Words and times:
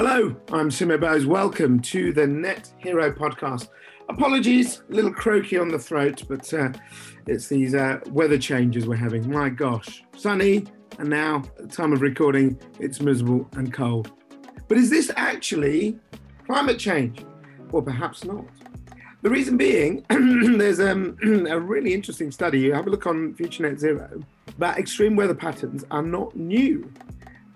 Hello, 0.00 0.28
I'm 0.52 0.70
Sumit 0.70 1.00
Bose. 1.00 1.26
Welcome 1.26 1.80
to 1.80 2.12
the 2.12 2.24
Net 2.24 2.72
Hero 2.78 3.10
podcast. 3.10 3.70
Apologies, 4.08 4.84
a 4.88 4.94
little 4.94 5.12
croaky 5.12 5.58
on 5.58 5.66
the 5.66 5.78
throat, 5.80 6.22
but 6.28 6.54
uh, 6.54 6.70
it's 7.26 7.48
these 7.48 7.74
uh, 7.74 7.98
weather 8.10 8.38
changes 8.38 8.86
we're 8.86 8.94
having. 8.94 9.28
My 9.28 9.48
gosh, 9.48 10.04
sunny, 10.16 10.66
and 11.00 11.10
now, 11.10 11.42
at 11.58 11.68
the 11.68 11.76
time 11.76 11.92
of 11.92 12.00
recording, 12.00 12.60
it's 12.78 13.00
miserable 13.00 13.48
and 13.54 13.72
cold. 13.72 14.12
But 14.68 14.78
is 14.78 14.88
this 14.88 15.10
actually 15.16 15.98
climate 16.46 16.78
change? 16.78 17.24
Or 17.72 17.82
perhaps 17.82 18.22
not. 18.22 18.44
The 19.22 19.30
reason 19.30 19.56
being, 19.56 20.06
there's 20.58 20.78
um, 20.78 21.18
a 21.50 21.58
really 21.58 21.92
interesting 21.92 22.30
study. 22.30 22.60
You 22.60 22.72
have 22.72 22.86
a 22.86 22.90
look 22.90 23.08
on 23.08 23.34
Future 23.34 23.64
Net 23.64 23.80
Zero, 23.80 24.22
but 24.58 24.78
extreme 24.78 25.16
weather 25.16 25.34
patterns 25.34 25.84
are 25.90 26.04
not 26.04 26.36
new 26.36 26.88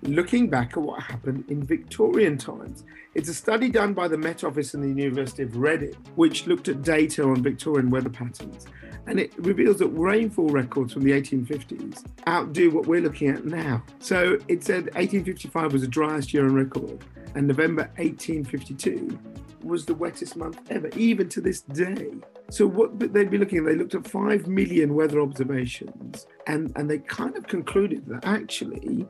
looking 0.02 0.48
back 0.48 0.72
at 0.72 0.82
what 0.82 1.02
happened 1.02 1.44
in 1.48 1.62
Victorian 1.62 2.36
times. 2.36 2.84
It's 3.14 3.28
a 3.28 3.34
study 3.34 3.68
done 3.68 3.94
by 3.94 4.08
the 4.08 4.18
Met 4.18 4.44
Office 4.44 4.74
and 4.74 4.82
the 4.82 5.02
University 5.02 5.44
of 5.44 5.56
Reading, 5.56 5.94
which 6.16 6.46
looked 6.46 6.68
at 6.68 6.82
data 6.82 7.22
on 7.22 7.42
Victorian 7.42 7.90
weather 7.90 8.10
patterns. 8.10 8.66
And 9.06 9.18
it 9.18 9.32
reveals 9.38 9.78
that 9.78 9.88
rainfall 9.88 10.48
records 10.48 10.92
from 10.92 11.02
the 11.02 11.12
1850s 11.12 12.04
outdo 12.28 12.70
what 12.70 12.86
we're 12.86 13.00
looking 13.00 13.28
at 13.28 13.44
now. 13.44 13.82
So 13.98 14.38
it 14.48 14.64
said 14.64 14.84
1855 14.94 15.72
was 15.72 15.82
the 15.82 15.88
driest 15.88 16.32
year 16.32 16.46
on 16.46 16.54
record, 16.54 17.04
and 17.34 17.46
November 17.46 17.90
1852 17.96 19.18
was 19.62 19.84
the 19.84 19.94
wettest 19.94 20.36
month 20.36 20.60
ever, 20.70 20.88
even 20.96 21.28
to 21.30 21.40
this 21.40 21.62
day. 21.62 22.10
So 22.50 22.66
what 22.66 22.98
they'd 22.98 23.30
be 23.30 23.38
looking 23.38 23.58
at, 23.58 23.64
they 23.64 23.76
looked 23.76 23.94
at 23.94 24.06
5 24.06 24.46
million 24.46 24.94
weather 24.94 25.20
observations, 25.20 26.26
and, 26.46 26.72
and 26.76 26.90
they 26.90 26.98
kind 26.98 27.36
of 27.36 27.46
concluded 27.46 28.06
that 28.06 28.24
actually 28.24 29.08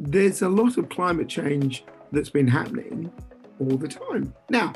there's 0.00 0.42
a 0.42 0.48
lot 0.48 0.76
of 0.76 0.88
climate 0.88 1.28
change 1.28 1.84
that's 2.12 2.30
been 2.30 2.48
happening 2.48 3.10
all 3.60 3.76
the 3.76 3.88
time. 3.88 4.32
Now, 4.50 4.72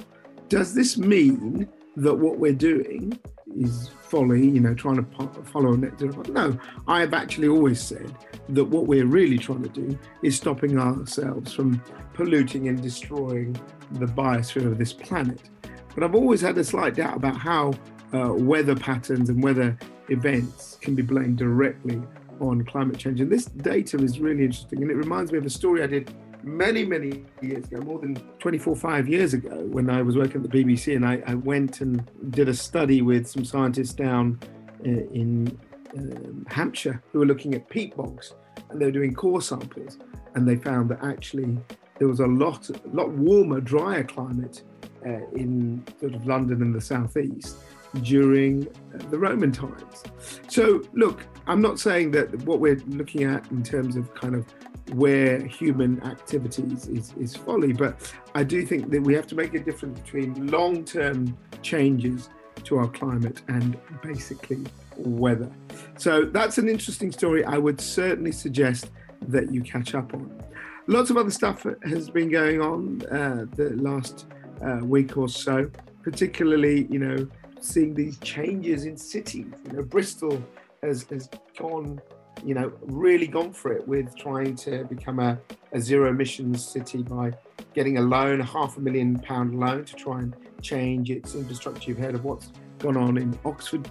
does 0.49 0.75
this 0.75 0.99
mean 0.99 1.69
that 1.97 2.15
what 2.15 2.39
we're 2.39 2.53
doing 2.53 3.19
is 3.57 3.91
folly, 4.09 4.47
you 4.47 4.61
know, 4.61 4.75
trying 4.75 4.97
to 4.97 5.43
follow 5.45 5.73
net 5.73 5.99
zero? 5.99 6.23
No, 6.29 6.59
I 6.89 7.01
have 7.01 7.15
actually 7.15 7.49
always 7.49 7.81
said 7.81 8.15
that 8.51 8.65
what 8.65 8.87
we're 8.87 9.07
really 9.07 9.39
trying 9.39 9.63
to 9.63 9.69
do 9.69 9.99
is 10.23 10.37
stopping 10.37 10.79
ourselves 10.79 11.53
from 11.53 11.83
polluting 12.15 12.69
and 12.69 12.83
destroying 12.83 13.59
the 13.93 14.07
biosphere 14.07 14.67
of 14.67 14.79
this 14.79 14.93
planet. 14.93 15.51
But 15.95 16.05
I've 16.05 16.15
always 16.15 16.41
had 16.41 16.59
a 16.59 16.65
slight 16.65 16.97
doubt 16.97 17.17
about 17.17 17.37
how 17.37 17.73
uh, 18.13 18.33
weather 18.35 18.75
patterns 18.75 19.29
and 19.29 19.43
weather 19.43 19.79
events 20.09 20.79
can 20.81 20.95
be 20.95 21.03
blamed 21.03 21.39
directly 21.39 22.03
on 22.43 22.65
climate 22.65 22.99
change. 22.99 23.21
And 23.21 23.31
this 23.31 23.47
data 23.47 23.97
is 23.99 24.19
really 24.19 24.45
interesting. 24.45 24.83
And 24.83 24.91
it 24.91 24.97
reminds 24.97 25.33
me 25.33 25.39
of 25.39 25.47
a 25.47 25.51
story 25.51 25.83
I 25.83 25.87
did 25.87 26.13
many, 26.43 26.85
many 26.85 27.25
years 27.41 27.65
ago, 27.67 27.81
more 27.81 27.99
than 27.99 28.17
24, 28.41 28.77
five 28.77 29.09
years 29.09 29.33
ago, 29.33 29.65
when 29.71 29.89
I 29.89 30.03
was 30.03 30.17
working 30.17 30.45
at 30.45 30.51
the 30.51 30.65
BBC. 30.65 30.97
And 30.97 31.07
I, 31.07 31.23
I 31.27 31.35
went 31.35 31.81
and 31.81 32.03
did 32.31 32.49
a 32.49 32.55
study 32.55 33.01
with 33.03 33.27
some 33.27 33.45
scientists 33.45 33.95
down 33.95 34.39
uh, 34.85 34.89
in 34.89 35.59
um, 35.97 36.47
Hampshire 36.49 37.03
who 37.13 37.21
were 37.21 37.27
looking 37.27 37.55
at 37.55 37.69
peat 37.69 37.97
bogs 37.97 38.35
and 38.71 38.81
they 38.81 38.87
were 38.87 38.93
doing 38.93 39.15
core 39.15 39.43
samples. 39.43 39.99
And 40.35 40.49
they 40.49 40.57
found 40.57 40.91
that 40.91 41.05
actually 41.05 41.59
there 41.99 42.09
was 42.09 42.21
a 42.21 42.27
lot, 42.27 42.69
a 42.71 42.89
lot 42.89 43.11
warmer, 43.11 43.61
drier 43.61 44.05
climate 44.05 44.63
uh, 45.07 45.27
in 45.37 45.85
sort 46.01 46.15
of 46.15 46.27
London 46.27 46.63
and 46.63 46.75
the 46.75 46.81
southeast 46.81 47.59
during 48.01 48.67
the 49.11 49.19
Roman 49.19 49.53
times. 49.53 50.03
So, 50.49 50.83
look, 50.95 51.27
I'm 51.47 51.61
not 51.61 51.79
saying 51.79 52.13
that 52.13 52.35
what 52.45 52.61
we're 52.61 52.81
looking 52.87 53.25
at 53.25 53.51
in 53.51 53.63
terms 53.63 53.97
of 53.97 54.15
kind 54.15 54.35
of 54.35 54.47
where 54.95 55.45
human 55.47 56.03
activities 56.03 56.87
is, 56.89 57.13
is 57.19 57.37
folly, 57.37 57.73
but 57.73 58.13
I 58.35 58.45
do 58.45 58.65
think 58.65 58.91
that 58.91 59.03
we 59.03 59.15
have 59.15 59.27
to 59.29 59.35
make 59.35 59.55
a 59.55 59.61
difference 59.61 60.01
between 60.01 60.49
long 60.49 60.85
term 60.85 61.37
changes 61.63 62.29
to 62.65 62.79
our 62.79 62.89
climate 62.89 63.43
and 63.49 63.79
basically 64.03 64.65
weather. 64.97 65.51
So, 65.97 66.25
that's 66.25 66.59
an 66.59 66.69
interesting 66.69 67.13
story. 67.13 67.45
I 67.45 67.59
would 67.59 67.81
certainly 67.81 68.33
suggest 68.33 68.91
that 69.29 69.53
you 69.53 69.63
catch 69.63 69.95
up 69.95 70.15
on. 70.15 70.43
Lots 70.89 71.11
of 71.11 71.17
other 71.17 71.31
stuff 71.31 71.65
has 71.85 72.11
been 72.11 72.29
going 72.29 72.61
on 72.61 73.03
uh, 73.07 73.47
the 73.55 73.71
last 73.77 74.27
uh, 74.65 74.79
week 74.83 75.17
or 75.17 75.29
so, 75.29 75.71
particularly, 76.03 76.87
you 76.91 76.99
know, 76.99 77.29
seeing 77.63 77.95
these 77.95 78.19
changes 78.19 78.85
in 78.85 78.97
cities. 78.97 79.47
You 79.67 79.73
know, 79.73 79.83
Bristol 79.83 80.43
has, 80.83 81.05
has 81.05 81.29
gone, 81.59 82.01
you 82.45 82.55
know, 82.55 82.73
really 82.83 83.27
gone 83.27 83.53
for 83.53 83.73
it 83.73 83.87
with 83.87 84.17
trying 84.17 84.57
to 84.57 84.85
become 84.85 85.19
a, 85.21 85.39
a 85.73 85.81
zero 85.81 86.11
emissions 86.11 86.67
city 86.67 87.03
by 87.03 87.33
getting 87.75 87.99
a 87.99 88.03
loan, 88.03 88.41
a 88.41 88.45
half 88.45 88.77
a 88.77 88.81
million 88.81 89.19
pound 89.19 89.59
loan 89.59 89.85
to 89.85 89.95
try 89.95 90.19
and 90.19 90.37
change 90.61 91.11
its 91.11 91.35
infrastructure. 91.35 91.91
You've 91.91 91.99
heard 91.99 92.15
of 92.15 92.25
what's 92.25 92.51
gone 92.79 92.97
on 92.97 93.17
in 93.17 93.39
Oxford. 93.45 93.89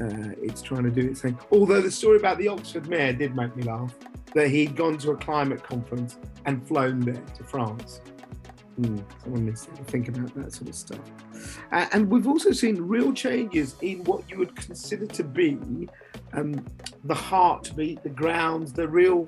Uh, 0.00 0.32
it's 0.40 0.62
trying 0.62 0.84
to 0.84 0.90
do 0.90 1.10
its 1.10 1.20
thing. 1.20 1.38
Although 1.50 1.82
the 1.82 1.90
story 1.90 2.16
about 2.16 2.38
the 2.38 2.48
Oxford 2.48 2.88
mayor 2.88 3.12
did 3.12 3.36
make 3.36 3.54
me 3.54 3.62
laugh, 3.62 3.94
that 4.34 4.48
he'd 4.48 4.74
gone 4.74 4.96
to 4.98 5.10
a 5.10 5.16
climate 5.16 5.62
conference 5.62 6.18
and 6.46 6.66
flown 6.66 7.00
there 7.00 7.22
to 7.36 7.44
France. 7.44 8.00
Mm, 8.80 9.04
to 9.76 9.84
think 9.84 10.08
about 10.08 10.34
that 10.34 10.52
sort 10.52 10.70
of 10.70 10.74
stuff. 10.74 11.10
Uh, 11.72 11.86
and 11.92 12.08
we've 12.10 12.26
also 12.26 12.52
seen 12.52 12.80
real 12.80 13.12
changes 13.12 13.74
in 13.82 14.02
what 14.04 14.28
you 14.30 14.38
would 14.38 14.56
consider 14.56 15.04
to 15.06 15.22
be 15.22 15.58
um, 16.32 16.64
the 17.04 17.14
heartbeat, 17.14 18.02
the 18.02 18.08
grounds, 18.08 18.72
the 18.72 18.88
real 18.88 19.26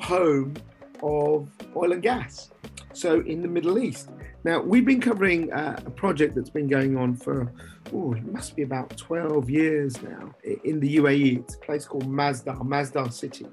home 0.00 0.54
of 1.02 1.48
oil 1.76 1.92
and 1.92 2.02
gas. 2.02 2.50
So 2.94 3.20
in 3.20 3.42
the 3.42 3.48
Middle 3.48 3.78
East. 3.78 4.08
Now, 4.44 4.60
we've 4.60 4.86
been 4.86 5.00
covering 5.00 5.52
uh, 5.52 5.78
a 5.84 5.90
project 5.90 6.36
that's 6.36 6.50
been 6.50 6.68
going 6.68 6.96
on 6.96 7.16
for, 7.16 7.52
oh, 7.92 8.14
it 8.14 8.24
must 8.32 8.56
be 8.56 8.62
about 8.62 8.96
12 8.96 9.50
years 9.50 10.00
now 10.02 10.34
in 10.64 10.78
the 10.80 10.96
UAE. 10.96 11.40
It's 11.40 11.56
a 11.56 11.58
place 11.58 11.84
called 11.84 12.08
Masdar, 12.08 12.60
Masdar 12.62 13.12
City 13.12 13.46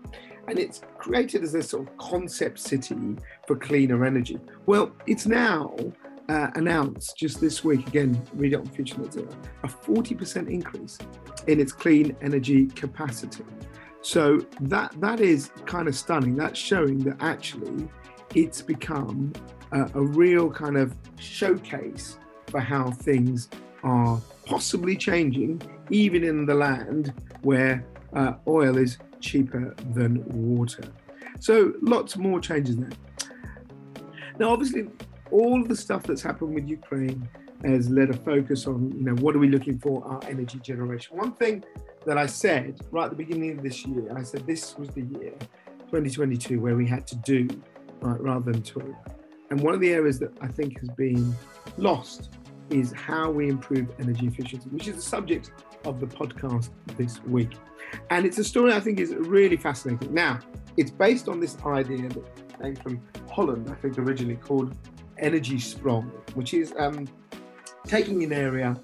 and 0.48 0.59
it's 0.59 0.81
created 0.98 1.44
as 1.44 1.56
a 1.56 1.64
sort 1.64 1.88
of 1.88 1.98
concept 1.98 2.59
city 2.59 3.16
for 3.48 3.56
cleaner 3.56 4.06
energy. 4.06 4.40
Well, 4.66 4.92
it's 5.08 5.26
now 5.26 5.76
uh, 6.30 6.48
announced 6.56 7.18
just 7.18 7.42
this 7.42 7.64
week, 7.64 7.88
again, 7.88 8.22
read 8.34 8.53
it 8.53 8.58
on 8.58 8.66
Future 8.68 9.00
Net 9.00 9.14
Zero, 9.14 9.30
a 9.64 9.68
40% 9.68 10.50
increase 10.50 10.98
in 11.48 11.59
its 11.59 11.72
clean 11.72 12.16
energy 12.22 12.68
capacity. 12.68 13.46
So 14.02 14.46
that 14.62 14.94
that 15.00 15.22
is 15.22 15.52
kind 15.66 15.88
of 15.88 15.96
stunning. 15.96 16.36
That's 16.36 16.59
showing 16.59 17.00
that 17.00 17.18
actually 17.22 17.88
it's 18.36 18.62
become 18.62 19.32
a, 19.72 19.90
a 19.94 20.02
real 20.02 20.52
kind 20.52 20.78
of 20.78 20.94
showcase 21.18 22.18
for 22.48 22.59
how 22.59 22.92
things 22.92 23.50
are 23.84 24.22
possibly 24.46 24.98
changing, 24.98 25.62
even 25.90 26.24
in 26.24 26.46
the 26.46 26.53
land 26.53 27.14
where 27.44 27.86
uh, 28.14 28.34
oil 28.46 28.78
is 28.78 28.98
cheaper 29.23 29.73
than 29.94 30.23
water. 30.25 30.84
So 31.39 31.73
lots 31.81 32.17
more 32.17 32.39
changes 32.39 32.78
there. 32.78 32.91
Now, 34.38 34.50
obviously, 34.50 34.88
all 35.31 35.61
of 35.61 35.67
the 35.69 35.75
stuff 35.75 36.03
that's 36.03 36.22
happened 36.22 36.53
with 36.53 36.67
Ukraine 36.67 37.28
has 37.63 37.89
led 37.89 38.09
a 38.09 38.13
focus 38.13 38.67
on, 38.67 38.91
you 38.91 39.03
know, 39.03 39.16
what 39.16 39.35
are 39.35 39.39
we 39.39 39.47
looking 39.47 39.79
for 39.79 40.03
our 40.06 40.22
energy 40.28 40.59
generation. 40.59 41.17
One 41.17 41.31
thing 41.34 41.63
that 42.06 42.17
I 42.17 42.25
said 42.25 42.81
right 42.91 43.06
at 43.06 43.11
the 43.11 43.16
beginning 43.16 43.57
of 43.57 43.63
this 43.63 43.85
year, 43.85 44.16
I 44.16 44.23
said 44.23 44.45
this 44.45 44.78
was 44.78 44.89
the 44.89 45.01
year 45.01 45.34
2022 45.79 46.59
where 46.59 46.75
we 46.75 46.85
had 46.85 47.07
to 47.07 47.16
do 47.17 47.47
right, 48.01 48.19
rather 48.19 48.51
than 48.51 48.61
talk. 48.61 48.94
And 49.50 49.61
one 49.61 49.73
of 49.73 49.79
the 49.79 49.94
areas 49.94 50.19
that 50.19 50.31
I 50.41 50.47
think 50.47 50.79
has 50.79 50.90
been 50.90 51.34
lost 51.78 52.31
is 52.69 52.91
how 52.91 53.31
we 53.31 53.47
improve 53.47 53.88
energy 54.00 54.28
efficiency, 54.28 54.67
which 54.69 54.88
is 54.88 54.95
the 54.95 55.01
subject 55.01 55.51
of 55.86 56.00
the 56.00 56.08
podcast 56.08 56.70
this 56.98 57.22
week. 57.24 57.52
And 58.10 58.26
it's 58.26 58.38
a 58.38 58.44
story 58.44 58.74
I 58.74 58.80
think 58.80 59.00
is 59.00 59.14
really 59.14 59.58
fascinating. 59.58 60.14
Now, 60.14 60.40
it's 60.78 60.92
based 60.92 61.28
on 61.28 61.40
this 61.40 61.58
idea 61.66 62.10
that 62.10 62.62
came 62.62 62.76
from 62.76 63.02
Holland, 63.32 63.70
I 63.70 63.76
think 63.76 63.98
originally 63.98 64.36
called 64.36 64.76
Energiesprong, 65.22 66.09
which 66.35 66.53
is 66.53 66.74
um, 66.78 67.08
taking 67.85 68.24
an 68.24 68.34
area 68.34 68.76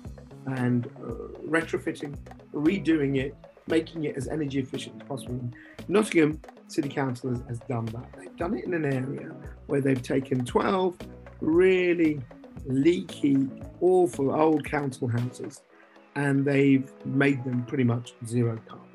and 0.46 0.88
uh, 0.88 1.40
retrofitting, 1.48 2.18
redoing 2.54 3.18
it, 3.18 3.36
making 3.68 4.06
it 4.06 4.16
as 4.16 4.28
energy 4.28 4.60
efficient 4.60 5.02
as 5.02 5.08
possible. 5.08 5.50
Nottingham 5.88 6.42
City 6.68 6.90
Council 6.90 7.32
has, 7.32 7.42
has 7.48 7.60
done 7.62 7.86
that. 7.88 8.06
They've 8.18 8.36
done 8.38 8.56
it 8.56 8.66
in 8.66 8.74
an 8.74 8.86
area 8.86 9.32
where 9.68 9.82
they've 9.82 10.02
taken 10.02 10.46
12 10.46 10.98
really 11.42 12.22
leaky, 12.66 13.48
awful 13.82 14.32
old 14.32 14.66
council 14.66 15.08
houses 15.08 15.62
and 16.16 16.46
they've 16.46 16.92
made 17.06 17.44
them 17.44 17.64
pretty 17.66 17.84
much 17.84 18.14
zero 18.26 18.60
carbon. 18.68 18.86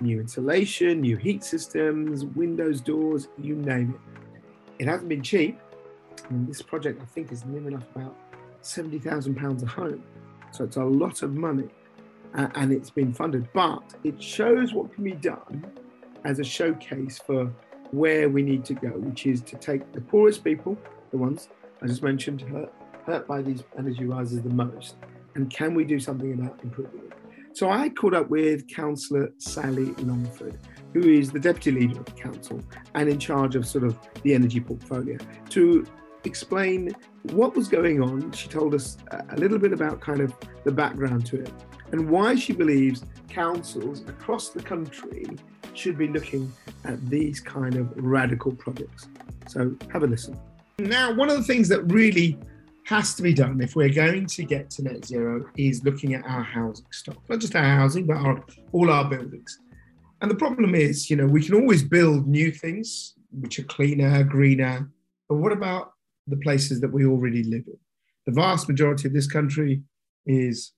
New 0.00 0.20
insulation, 0.20 1.00
new 1.00 1.16
heat 1.16 1.42
systems, 1.42 2.24
windows, 2.24 2.80
doors, 2.80 3.28
you 3.38 3.56
name 3.56 3.94
it. 3.94 4.42
It 4.78 4.88
hasn't 4.88 5.08
been 5.08 5.22
cheap. 5.22 5.58
And 6.28 6.46
this 6.48 6.62
project, 6.62 7.00
I 7.02 7.06
think, 7.06 7.32
is 7.32 7.44
near 7.44 7.66
enough 7.66 7.84
about 7.94 8.16
£70,000 8.62 9.62
a 9.62 9.66
home. 9.66 10.02
So 10.50 10.64
it's 10.64 10.76
a 10.76 10.84
lot 10.84 11.22
of 11.22 11.34
money 11.34 11.68
uh, 12.34 12.48
and 12.54 12.72
it's 12.72 12.90
been 12.90 13.12
funded. 13.12 13.48
But 13.52 13.94
it 14.04 14.22
shows 14.22 14.72
what 14.72 14.92
can 14.92 15.04
be 15.04 15.12
done 15.12 15.64
as 16.24 16.38
a 16.38 16.44
showcase 16.44 17.18
for 17.18 17.50
where 17.90 18.28
we 18.28 18.42
need 18.42 18.64
to 18.66 18.74
go, 18.74 18.88
which 18.88 19.26
is 19.26 19.40
to 19.42 19.56
take 19.56 19.92
the 19.92 20.00
poorest 20.00 20.44
people, 20.44 20.76
the 21.10 21.16
ones 21.16 21.48
I 21.82 21.86
just 21.86 22.02
mentioned, 22.02 22.42
hurt, 22.42 22.72
hurt 23.04 23.26
by 23.26 23.42
these 23.42 23.62
energy 23.78 24.04
rises 24.04 24.42
the 24.42 24.50
most? 24.50 24.96
And 25.36 25.50
can 25.50 25.74
we 25.74 25.84
do 25.84 26.00
something 26.00 26.32
about 26.32 26.58
improving 26.62 27.00
it? 27.00 27.12
So 27.52 27.70
I 27.70 27.90
caught 27.90 28.14
up 28.14 28.30
with 28.30 28.66
Councillor 28.68 29.32
Sally 29.36 29.92
Longford, 29.98 30.58
who 30.94 31.00
is 31.00 31.30
the 31.30 31.38
Deputy 31.38 31.72
Leader 31.80 32.00
of 32.00 32.06
the 32.06 32.12
Council 32.12 32.60
and 32.94 33.06
in 33.08 33.18
charge 33.18 33.54
of 33.54 33.66
sort 33.66 33.84
of 33.84 33.98
the 34.22 34.34
energy 34.34 34.60
portfolio, 34.60 35.18
to 35.50 35.86
explain 36.24 36.90
what 37.32 37.54
was 37.54 37.68
going 37.68 38.02
on. 38.02 38.32
She 38.32 38.48
told 38.48 38.74
us 38.74 38.96
a 39.28 39.36
little 39.36 39.58
bit 39.58 39.74
about 39.74 40.00
kind 40.00 40.20
of 40.20 40.34
the 40.64 40.72
background 40.72 41.26
to 41.26 41.42
it 41.42 41.52
and 41.92 42.08
why 42.08 42.34
she 42.34 42.54
believes 42.54 43.04
councils 43.28 44.00
across 44.08 44.48
the 44.48 44.62
country 44.62 45.26
should 45.74 45.98
be 45.98 46.08
looking 46.08 46.50
at 46.84 46.98
these 47.10 47.40
kind 47.40 47.76
of 47.76 47.92
radical 47.94 48.52
projects. 48.52 49.08
So 49.48 49.76
have 49.92 50.02
a 50.02 50.06
listen. 50.06 50.38
Now, 50.78 51.12
one 51.12 51.28
of 51.28 51.36
the 51.36 51.44
things 51.44 51.68
that 51.68 51.82
really 51.92 52.38
has 52.86 53.16
to 53.16 53.22
be 53.22 53.34
done 53.34 53.60
if 53.60 53.74
we're 53.74 53.92
going 53.92 54.26
to 54.26 54.44
get 54.44 54.70
to 54.70 54.80
net 54.80 55.04
zero 55.04 55.44
is 55.56 55.82
looking 55.82 56.14
at 56.14 56.24
our 56.24 56.44
housing 56.44 56.86
stock, 56.92 57.20
not 57.28 57.40
just 57.40 57.56
our 57.56 57.64
housing, 57.64 58.06
but 58.06 58.16
our, 58.16 58.40
all 58.70 58.90
our 58.90 59.10
buildings. 59.10 59.58
And 60.22 60.30
the 60.30 60.36
problem 60.36 60.72
is, 60.76 61.10
you 61.10 61.16
know, 61.16 61.26
we 61.26 61.44
can 61.44 61.56
always 61.56 61.82
build 61.82 62.28
new 62.28 62.52
things 62.52 63.14
which 63.32 63.58
are 63.58 63.64
cleaner, 63.64 64.22
greener, 64.22 64.88
but 65.28 65.34
what 65.38 65.50
about 65.50 65.94
the 66.28 66.36
places 66.36 66.80
that 66.80 66.92
we 66.92 67.04
already 67.04 67.42
live 67.42 67.64
in? 67.66 67.78
The 68.24 68.32
vast 68.32 68.68
majority 68.68 69.08
of 69.08 69.14
this 69.14 69.26
country 69.26 69.82
is 70.24 70.70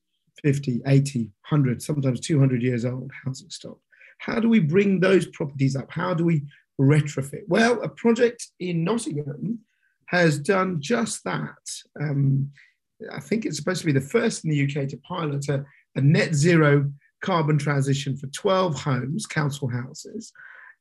50, 0.43 0.81
80, 0.87 1.25
100, 1.51 1.83
sometimes 1.83 2.21
200 2.21 2.63
years 2.63 2.87
old 2.87 3.11
housing 3.23 3.51
stock. 3.51 3.79
How 4.17 4.41
do 4.41 4.49
we 4.49 4.61
bring 4.61 5.01
those 5.01 5.27
properties 5.27 5.77
up? 5.77 5.91
How 5.91 6.15
do 6.15 6.25
we 6.25 6.47
retrofit? 6.81 7.43
Well, 7.49 7.83
a 7.83 7.89
project 7.91 8.49
in 8.61 8.83
Nottingham 8.83 9.59
has 10.09 10.39
done 10.39 10.81
just 10.81 11.23
that. 11.25 11.53
Um, 12.01 12.51
I 13.13 13.21
think 13.21 13.45
it's 13.45 13.57
supposed 13.57 13.81
to 13.81 13.87
be 13.87 13.93
the 13.93 14.01
first 14.01 14.45
in 14.45 14.51
the 14.51 14.65
UK 14.65 14.89
to 14.89 14.97
pilot 14.99 15.49
a, 15.49 15.65
a 15.97 16.01
net 16.01 16.35
zero 16.35 16.91
carbon 17.23 17.59
transition 17.59 18.17
for 18.17 18.27
12 18.29 18.81
homes, 18.81 19.27
council 19.27 19.69
houses, 19.69 20.33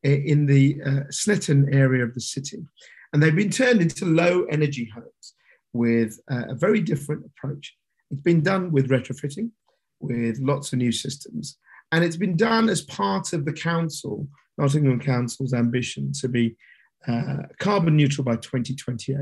in 0.04 0.46
the 0.46 0.80
uh, 0.86 1.04
Snetterton 1.12 1.74
area 1.74 2.04
of 2.04 2.14
the 2.14 2.22
city. 2.22 2.66
And 3.12 3.22
they've 3.22 3.36
been 3.36 3.50
turned 3.50 3.82
into 3.82 4.06
low 4.06 4.46
energy 4.46 4.90
homes 4.94 5.34
with 5.74 6.20
uh, 6.32 6.44
a 6.50 6.56
very 6.56 6.82
different 6.82 7.26
approach. 7.26 7.76
It's 8.12 8.22
been 8.22 8.42
done 8.42 8.72
with 8.72 8.90
retrofitting, 8.90 9.52
with 10.00 10.40
lots 10.40 10.72
of 10.72 10.80
new 10.80 10.92
systems. 10.92 11.58
And 11.92 12.04
it's 12.04 12.18
been 12.18 12.38
done 12.38 12.70
as 12.70 12.82
part 12.82 13.34
of 13.34 13.44
the 13.46 13.54
council, 13.54 14.28
Nottingham 14.58 15.00
Council's 15.00 15.54
ambition 15.54 16.12
to 16.22 16.30
be 16.30 16.56
uh, 17.08 17.44
carbon 17.60 17.96
neutral 17.96 18.26
by 18.26 18.36
2028. 18.36 19.18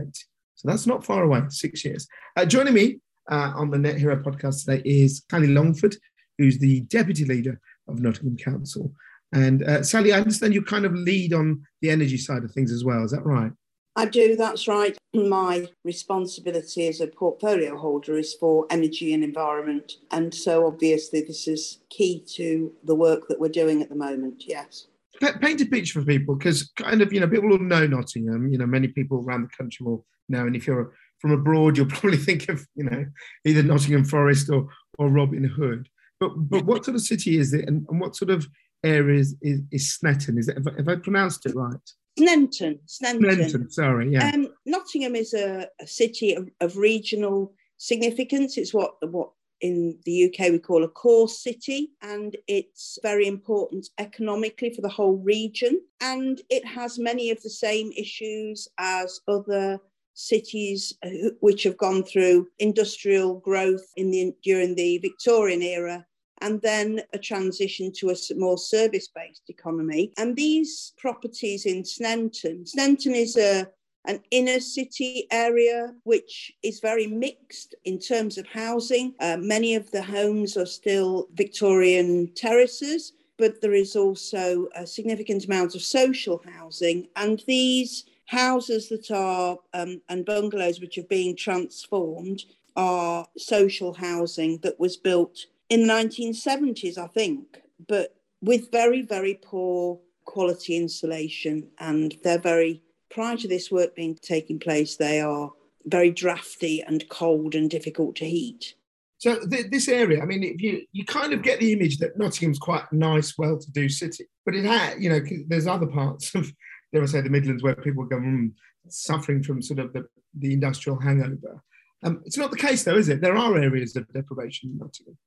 So 0.55 0.67
that's 0.67 0.87
not 0.87 1.05
far 1.05 1.23
away, 1.23 1.41
six 1.49 1.83
years. 1.83 2.07
Uh, 2.35 2.45
joining 2.45 2.73
me 2.73 2.99
uh, 3.29 3.53
on 3.55 3.69
the 3.69 3.77
Net 3.77 3.97
Hero 3.97 4.15
podcast 4.21 4.65
today 4.65 4.81
is 4.85 5.23
Sally 5.29 5.47
Longford, 5.47 5.95
who's 6.37 6.59
the 6.59 6.81
deputy 6.81 7.25
leader 7.25 7.59
of 7.87 7.99
Nottingham 7.99 8.37
Council. 8.37 8.91
And 9.33 9.63
uh, 9.63 9.83
Sally, 9.83 10.13
I 10.13 10.17
understand 10.17 10.53
you 10.53 10.61
kind 10.61 10.85
of 10.85 10.93
lead 10.93 11.33
on 11.33 11.63
the 11.81 11.89
energy 11.89 12.17
side 12.17 12.43
of 12.43 12.51
things 12.51 12.71
as 12.71 12.85
well. 12.85 13.03
Is 13.03 13.11
that 13.11 13.25
right? 13.25 13.51
I 13.97 14.05
do, 14.05 14.35
that's 14.35 14.67
right. 14.67 14.97
My 15.13 15.67
responsibility 15.85 16.87
as 16.87 16.99
a 16.99 17.07
portfolio 17.07 17.77
holder 17.77 18.17
is 18.17 18.33
for 18.33 18.65
energy 18.69 19.13
and 19.13 19.23
environment. 19.23 19.93
And 20.11 20.33
so 20.33 20.67
obviously, 20.67 21.21
this 21.21 21.47
is 21.47 21.79
key 21.89 22.21
to 22.35 22.73
the 22.83 22.95
work 22.95 23.29
that 23.29 23.39
we're 23.39 23.47
doing 23.47 23.81
at 23.81 23.87
the 23.87 23.95
moment, 23.95 24.43
yes. 24.47 24.87
Paint 25.21 25.61
a 25.61 25.65
picture 25.65 25.99
for 25.99 26.05
people 26.05 26.35
because, 26.35 26.71
kind 26.77 27.01
of, 27.01 27.13
you 27.13 27.19
know, 27.19 27.27
people 27.27 27.49
will 27.49 27.59
know 27.59 27.87
Nottingham, 27.87 28.49
you 28.49 28.57
know, 28.57 28.65
many 28.65 28.87
people 28.87 29.23
around 29.25 29.43
the 29.43 29.55
country 29.55 29.85
will 29.85 30.05
know. 30.29 30.45
And 30.45 30.55
if 30.55 30.67
you're 30.67 30.93
from 31.19 31.31
abroad, 31.31 31.77
you'll 31.77 31.85
probably 31.89 32.17
think 32.17 32.49
of, 32.49 32.65
you 32.75 32.83
know, 32.83 33.05
either 33.45 33.63
Nottingham 33.63 34.05
Forest 34.05 34.49
or, 34.49 34.67
or 34.97 35.09
Robin 35.09 35.43
Hood. 35.43 35.87
But, 36.19 36.31
but 36.35 36.65
what 36.65 36.85
sort 36.85 36.95
of 36.95 37.01
city 37.01 37.37
is 37.37 37.53
it 37.53 37.67
and, 37.67 37.85
and 37.89 37.99
what 37.99 38.15
sort 38.15 38.31
of 38.31 38.47
areas 38.83 39.35
is, 39.41 39.61
is 39.71 39.97
Snetton? 40.01 40.37
Is 40.37 40.47
it, 40.47 40.57
have, 40.57 40.77
have 40.77 40.87
I 40.87 40.95
pronounced 40.95 41.45
it 41.45 41.55
right? 41.55 41.75
Sneinton. 42.19 42.79
Sneinton. 42.87 43.71
sorry, 43.71 44.11
yeah. 44.11 44.31
Um, 44.33 44.47
Nottingham 44.65 45.15
is 45.15 45.33
a, 45.33 45.67
a 45.81 45.87
city 45.87 46.33
of, 46.33 46.49
of, 46.61 46.77
regional 46.77 47.53
significance. 47.77 48.57
It's 48.57 48.73
what 48.73 48.95
the 49.01 49.07
what 49.07 49.31
in 49.61 49.97
the 50.05 50.25
UK 50.25 50.51
we 50.51 50.59
call 50.59 50.83
a 50.83 50.87
core 50.87 51.29
city, 51.29 51.91
and 52.01 52.35
it's 52.47 52.99
very 53.01 53.27
important 53.27 53.87
economically 53.97 54.73
for 54.73 54.81
the 54.81 54.89
whole 54.89 55.17
region. 55.17 55.81
And 56.01 56.41
it 56.49 56.65
has 56.65 56.99
many 56.99 57.31
of 57.31 57.41
the 57.41 57.49
same 57.49 57.91
issues 57.91 58.67
as 58.77 59.21
other 59.27 59.79
cities 60.13 60.93
uh, 61.05 61.09
which 61.41 61.63
have 61.63 61.77
gone 61.77 62.03
through 62.03 62.47
industrial 62.59 63.39
growth 63.39 63.85
in 63.97 64.11
the 64.11 64.33
during 64.43 64.75
the 64.75 64.97
Victorian 64.99 65.61
era 65.61 66.05
and 66.41 66.61
then 66.61 67.01
a 67.13 67.19
transition 67.19 67.91
to 67.93 68.09
a 68.09 68.15
more 68.35 68.57
service 68.57 69.07
based 69.07 69.43
economy. 69.49 70.11
And 70.17 70.35
these 70.35 70.93
properties 70.97 71.65
in 71.65 71.83
Sneinton, 71.83 72.69
Sneinton 72.71 73.15
is 73.15 73.37
a 73.37 73.67
an 74.07 74.21
inner 74.31 74.59
city 74.59 75.27
area 75.31 75.93
which 76.03 76.53
is 76.63 76.79
very 76.79 77.07
mixed 77.07 77.75
in 77.85 77.99
terms 77.99 78.37
of 78.37 78.45
housing. 78.47 79.13
Uh, 79.19 79.37
many 79.39 79.75
of 79.75 79.89
the 79.91 80.01
homes 80.01 80.57
are 80.57 80.65
still 80.65 81.27
Victorian 81.33 82.31
terraces, 82.35 83.13
but 83.37 83.61
there 83.61 83.73
is 83.73 83.95
also 83.95 84.67
a 84.75 84.85
significant 84.85 85.45
amount 85.45 85.75
of 85.75 85.81
social 85.81 86.41
housing. 86.55 87.07
And 87.15 87.43
these 87.47 88.05
houses 88.25 88.89
that 88.89 89.11
are 89.11 89.57
um, 89.73 90.01
and 90.09 90.25
bungalows 90.25 90.79
which 90.79 90.97
are 90.97 91.03
being 91.03 91.35
transformed 91.35 92.43
are 92.75 93.25
social 93.37 93.93
housing 93.93 94.59
that 94.63 94.79
was 94.79 94.97
built 94.97 95.45
in 95.69 95.87
the 95.87 95.93
1970s, 95.93 96.97
I 96.97 97.07
think, 97.07 97.61
but 97.87 98.15
with 98.41 98.71
very, 98.71 99.01
very 99.01 99.35
poor 99.35 99.99
quality 100.25 100.75
insulation. 100.75 101.67
And 101.79 102.15
they're 102.23 102.39
very, 102.39 102.81
prior 103.09 103.37
to 103.37 103.47
this 103.47 103.71
work 103.71 103.95
being 103.95 104.17
taking 104.21 104.59
place, 104.59 104.95
they 104.95 105.21
are 105.21 105.51
very 105.85 106.11
drafty 106.11 106.81
and 106.81 107.07
cold 107.09 107.55
and 107.55 107.69
difficult 107.69 108.15
to 108.17 108.25
heat. 108.25 108.75
So 109.17 109.39
th- 109.47 109.71
this 109.71 109.87
area, 109.87 110.21
I 110.21 110.25
mean, 110.25 110.43
if 110.43 110.61
you 110.61 110.83
you 110.91 111.05
kind 111.05 111.33
of 111.33 111.41
get 111.41 111.59
the 111.59 111.71
image 111.71 111.97
that 111.99 112.17
Nottingham's 112.17 112.59
quite 112.59 112.83
a 112.91 112.95
nice, 112.95 113.37
well-to-do 113.37 113.87
city, 113.89 114.25
but 114.45 114.55
it 114.55 114.65
had, 114.65 115.01
you 115.01 115.09
know, 115.09 115.21
there's 115.47 115.67
other 115.67 115.87
parts 115.87 116.35
of, 116.35 116.51
dare 116.93 117.03
I 117.03 117.05
say, 117.05 117.21
the 117.21 117.29
Midlands 117.29 117.63
where 117.63 117.75
people 117.75 118.03
go 118.03 118.17
mm, 118.17 118.51
suffering 118.89 119.41
from 119.41 119.61
sort 119.61 119.79
of 119.79 119.93
the, 119.93 120.05
the 120.37 120.53
industrial 120.53 120.99
hangover. 120.99 121.63
Um, 122.03 122.21
it's 122.25 122.37
not 122.37 122.51
the 122.51 122.57
case, 122.57 122.83
though, 122.83 122.97
is 122.97 123.09
it? 123.09 123.21
There 123.21 123.37
are 123.37 123.57
areas 123.57 123.95
of 123.95 124.07
deprivation 124.11 124.71
in 124.71 124.77
Nottingham. 124.77 125.17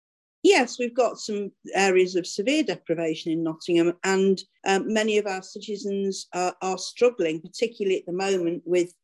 Yes, 0.43 0.79
we've 0.79 0.95
got 0.95 1.19
some 1.19 1.51
areas 1.75 2.15
of 2.15 2.27
severe 2.27 2.63
deprivation 2.63 3.33
in 3.33 3.43
Nottingham, 3.43 3.95
and 4.05 4.41
um, 4.67 4.93
many 4.93 5.19
of 5.19 5.27
our 5.27 5.43
citizens 5.43 6.29
are, 6.33 6.55
are, 6.63 6.79
struggling, 6.79 7.41
particularly 7.41 7.99
at 7.99 8.07
the 8.07 8.13
moment 8.13 8.63
with 8.65 8.95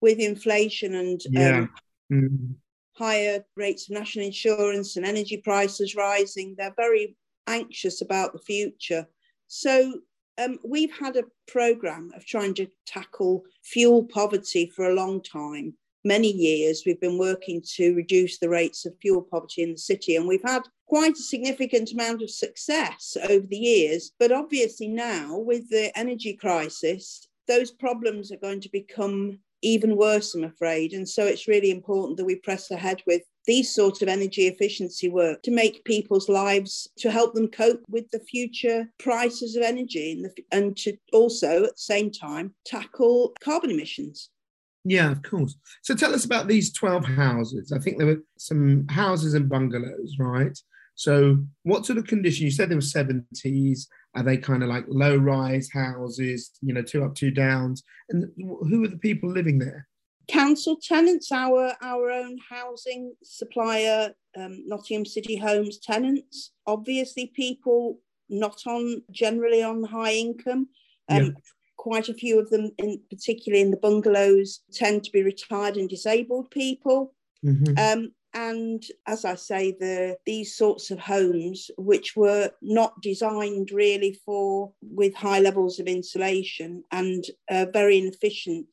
with 0.00 0.18
inflation 0.18 0.94
and 0.94 1.20
yeah. 1.28 1.58
um, 1.58 1.70
mm. 2.10 2.54
higher 2.96 3.44
rates 3.56 3.90
of 3.90 3.94
national 3.98 4.24
insurance 4.24 4.96
and 4.96 5.04
energy 5.04 5.36
prices 5.36 5.94
rising. 5.94 6.54
They're 6.56 6.74
very 6.74 7.16
anxious 7.46 8.00
about 8.00 8.32
the 8.32 8.38
future. 8.38 9.06
So 9.48 10.00
um, 10.38 10.58
we've 10.64 10.92
had 10.92 11.16
a 11.16 11.24
program 11.46 12.12
of 12.16 12.24
trying 12.24 12.54
to 12.54 12.66
tackle 12.86 13.44
fuel 13.62 14.04
poverty 14.04 14.72
for 14.74 14.88
a 14.88 14.94
long 14.94 15.22
time 15.22 15.74
many 16.04 16.32
years 16.32 16.82
we've 16.84 17.00
been 17.00 17.18
working 17.18 17.62
to 17.76 17.94
reduce 17.94 18.38
the 18.38 18.48
rates 18.48 18.86
of 18.86 18.94
fuel 19.00 19.22
poverty 19.22 19.62
in 19.62 19.72
the 19.72 19.78
city 19.78 20.16
and 20.16 20.26
we've 20.26 20.42
had 20.44 20.62
quite 20.86 21.12
a 21.12 21.22
significant 21.22 21.92
amount 21.92 22.22
of 22.22 22.30
success 22.30 23.16
over 23.28 23.46
the 23.46 23.56
years. 23.56 24.12
But 24.18 24.32
obviously 24.32 24.88
now 24.88 25.38
with 25.38 25.68
the 25.70 25.96
energy 25.96 26.34
crisis 26.34 27.28
those 27.48 27.72
problems 27.72 28.30
are 28.30 28.36
going 28.36 28.60
to 28.60 28.68
become 28.70 29.40
even 29.62 29.96
worse 29.96 30.34
i'm 30.34 30.44
afraid. 30.44 30.92
And 30.92 31.08
so 31.08 31.26
it's 31.26 31.48
really 31.48 31.70
important 31.70 32.16
that 32.16 32.24
we 32.24 32.36
press 32.36 32.70
ahead 32.70 33.02
with 33.06 33.22
these 33.46 33.74
sort 33.74 34.02
of 34.02 34.08
energy 34.08 34.46
efficiency 34.46 35.08
work 35.08 35.42
to 35.42 35.50
make 35.50 35.84
people's 35.84 36.28
lives 36.28 36.88
to 36.98 37.10
help 37.10 37.34
them 37.34 37.48
cope 37.48 37.82
with 37.88 38.10
the 38.10 38.20
future 38.20 38.88
prices 38.98 39.56
of 39.56 39.62
energy 39.62 40.12
and, 40.12 40.24
the, 40.24 40.44
and 40.52 40.76
to 40.76 40.96
also 41.12 41.64
at 41.64 41.76
the 41.76 41.76
same 41.76 42.10
time 42.10 42.54
tackle 42.64 43.34
carbon 43.40 43.70
emissions 43.70 44.30
yeah, 44.84 45.10
of 45.10 45.22
course. 45.22 45.56
So 45.82 45.94
tell 45.94 46.14
us 46.14 46.24
about 46.24 46.48
these 46.48 46.72
12 46.72 47.04
houses. 47.04 47.72
I 47.72 47.78
think 47.78 47.98
there 47.98 48.06
were 48.06 48.22
some 48.38 48.86
houses 48.88 49.34
and 49.34 49.48
bungalows, 49.48 50.16
right? 50.18 50.58
So 50.94 51.38
what 51.64 51.86
sort 51.86 51.98
of 51.98 52.06
condition? 52.06 52.44
You 52.44 52.50
said 52.50 52.70
there 52.70 52.76
were 52.76 52.82
70s. 52.82 53.86
Are 54.14 54.22
they 54.22 54.36
kind 54.36 54.62
of 54.62 54.68
like 54.68 54.84
low 54.88 55.16
rise 55.16 55.70
houses, 55.72 56.50
you 56.62 56.74
know, 56.74 56.82
two 56.82 57.04
up, 57.04 57.14
two 57.14 57.30
downs? 57.30 57.82
And 58.08 58.30
who 58.36 58.84
are 58.84 58.88
the 58.88 58.98
people 58.98 59.30
living 59.30 59.58
there? 59.58 59.86
Council 60.28 60.78
tenants, 60.80 61.32
our 61.32 61.74
our 61.82 62.10
own 62.10 62.38
housing 62.48 63.14
supplier, 63.22 64.12
um, 64.36 64.62
Nottingham 64.66 65.04
City 65.04 65.36
Homes 65.36 65.78
tenants. 65.78 66.52
Obviously, 66.66 67.32
people 67.34 67.98
not 68.28 68.60
on 68.66 69.02
generally 69.10 69.62
on 69.62 69.82
high 69.84 70.12
income. 70.12 70.68
Um, 71.08 71.24
yeah 71.24 71.30
quite 71.80 72.10
a 72.10 72.14
few 72.14 72.38
of 72.38 72.50
them, 72.50 72.70
in 72.76 73.00
particularly 73.08 73.62
in 73.62 73.70
the 73.70 73.76
bungalows, 73.78 74.60
tend 74.70 75.02
to 75.02 75.10
be 75.10 75.22
retired 75.22 75.78
and 75.78 75.88
disabled 75.88 76.50
people. 76.50 77.14
Mm-hmm. 77.42 77.72
Um, 77.78 78.12
and 78.34 78.82
as 79.06 79.24
I 79.24 79.34
say, 79.34 79.72
the 79.80 80.18
these 80.26 80.54
sorts 80.54 80.90
of 80.90 80.98
homes, 80.98 81.70
which 81.78 82.14
were 82.16 82.50
not 82.60 83.00
designed 83.00 83.70
really 83.72 84.20
for 84.26 84.72
with 84.82 85.14
high 85.14 85.40
levels 85.40 85.80
of 85.80 85.86
insulation 85.86 86.84
and 86.92 87.24
uh, 87.50 87.64
very 87.72 87.96
inefficient. 87.96 88.68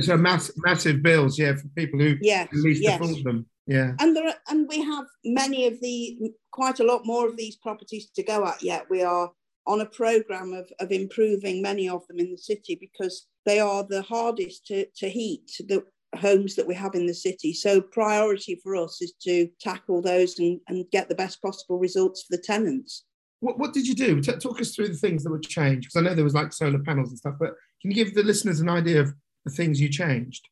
So 0.00 0.16
mass, 0.16 0.52
massive 0.56 1.02
bills, 1.02 1.38
yeah, 1.38 1.56
for 1.56 1.68
people 1.76 1.98
who 1.98 2.14
yes, 2.22 2.48
at 2.52 2.58
least 2.60 2.82
yes. 2.82 3.00
afford 3.00 3.24
them. 3.24 3.46
Yeah, 3.66 3.92
and 3.98 4.16
there 4.16 4.28
are, 4.28 4.36
and 4.48 4.68
we 4.68 4.82
have 4.82 5.06
many 5.24 5.66
of 5.66 5.80
the 5.80 6.32
quite 6.52 6.78
a 6.78 6.84
lot 6.84 7.02
more 7.04 7.28
of 7.28 7.36
these 7.36 7.56
properties 7.56 8.08
to 8.14 8.22
go 8.22 8.46
at 8.46 8.62
yet. 8.62 8.86
We 8.88 9.02
are 9.02 9.32
on 9.66 9.80
a 9.80 9.86
program 9.86 10.52
of, 10.52 10.70
of 10.80 10.90
improving 10.90 11.62
many 11.62 11.88
of 11.88 12.06
them 12.08 12.18
in 12.18 12.30
the 12.30 12.38
city 12.38 12.76
because 12.80 13.26
they 13.46 13.60
are 13.60 13.84
the 13.88 14.02
hardest 14.02 14.66
to, 14.66 14.86
to 14.96 15.08
heat 15.08 15.50
the 15.68 15.84
homes 16.16 16.56
that 16.56 16.66
we 16.66 16.74
have 16.74 16.94
in 16.94 17.06
the 17.06 17.14
city. 17.14 17.54
So 17.54 17.80
priority 17.80 18.60
for 18.62 18.76
us 18.76 19.00
is 19.00 19.14
to 19.22 19.48
tackle 19.60 20.02
those 20.02 20.38
and, 20.38 20.60
and 20.68 20.84
get 20.90 21.08
the 21.08 21.14
best 21.14 21.40
possible 21.40 21.78
results 21.78 22.22
for 22.22 22.36
the 22.36 22.42
tenants. 22.42 23.04
What, 23.40 23.58
what 23.58 23.72
did 23.72 23.86
you 23.86 23.94
do? 23.94 24.20
T- 24.20 24.32
talk 24.32 24.60
us 24.60 24.74
through 24.74 24.88
the 24.88 24.94
things 24.94 25.24
that 25.24 25.30
were 25.30 25.38
changed 25.38 25.88
because 25.88 25.96
i 25.96 26.00
know 26.08 26.14
there 26.14 26.22
was 26.22 26.34
like 26.34 26.52
solar 26.52 26.78
panels 26.78 27.08
and 27.08 27.18
stuff 27.18 27.34
but 27.40 27.54
can 27.80 27.90
you 27.90 27.96
give 27.96 28.14
the 28.14 28.22
listeners 28.22 28.60
an 28.60 28.68
idea 28.68 29.00
of 29.00 29.12
the 29.44 29.50
things 29.50 29.80
you 29.80 29.88
changed? 29.88 30.48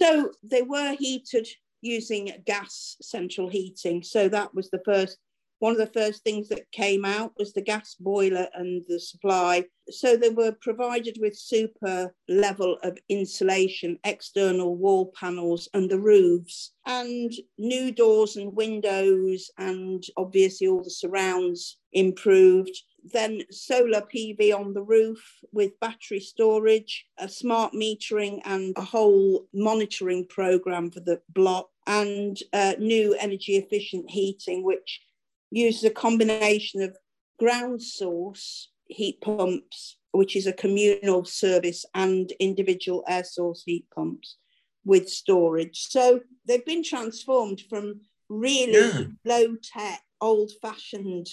So 0.00 0.30
they 0.44 0.62
were 0.62 0.94
heated 0.96 1.48
using 1.82 2.30
gas 2.46 2.96
central 3.02 3.48
heating. 3.48 4.02
So 4.02 4.28
that 4.28 4.54
was 4.54 4.70
the 4.70 4.80
first 4.84 5.18
one 5.60 5.72
of 5.72 5.78
the 5.78 6.00
first 6.00 6.22
things 6.22 6.48
that 6.48 6.70
came 6.70 7.04
out 7.04 7.32
was 7.36 7.52
the 7.52 7.62
gas 7.62 7.96
boiler 7.98 8.46
and 8.54 8.84
the 8.88 9.00
supply. 9.00 9.64
So 9.90 10.16
they 10.16 10.28
were 10.28 10.52
provided 10.52 11.16
with 11.20 11.36
super 11.36 12.14
level 12.28 12.78
of 12.82 12.98
insulation, 13.08 13.98
external 14.04 14.76
wall 14.76 15.12
panels, 15.18 15.68
and 15.74 15.90
the 15.90 15.98
roofs, 15.98 16.72
and 16.86 17.32
new 17.56 17.90
doors 17.90 18.36
and 18.36 18.54
windows, 18.54 19.50
and 19.58 20.04
obviously 20.16 20.68
all 20.68 20.84
the 20.84 20.90
surrounds 20.90 21.78
improved. 21.92 22.76
Then 23.12 23.42
solar 23.50 24.02
PV 24.02 24.54
on 24.54 24.74
the 24.74 24.82
roof 24.82 25.20
with 25.52 25.80
battery 25.80 26.20
storage, 26.20 27.06
a 27.18 27.28
smart 27.28 27.72
metering, 27.72 28.40
and 28.44 28.74
a 28.76 28.82
whole 28.82 29.48
monitoring 29.54 30.26
program 30.26 30.90
for 30.90 31.00
the 31.00 31.20
block, 31.30 31.70
and 31.86 32.38
uh, 32.52 32.74
new 32.78 33.14
energy 33.14 33.56
efficient 33.56 34.10
heating, 34.10 34.62
which 34.62 35.00
uses 35.50 35.84
a 35.84 35.90
combination 35.90 36.82
of 36.82 36.96
ground 37.38 37.82
source 37.82 38.70
heat 38.86 39.20
pumps, 39.20 39.98
which 40.12 40.36
is 40.36 40.46
a 40.46 40.52
communal 40.52 41.24
service, 41.24 41.84
and 41.94 42.32
individual 42.40 43.04
air 43.08 43.24
source 43.24 43.62
heat 43.64 43.86
pumps 43.94 44.36
with 44.84 45.08
storage. 45.08 45.86
So 45.88 46.20
they've 46.46 46.64
been 46.64 46.82
transformed 46.82 47.62
from 47.68 48.00
really 48.28 48.72
yeah. 48.72 49.04
low 49.24 49.56
tech, 49.62 50.02
old 50.20 50.50
fashioned. 50.62 51.28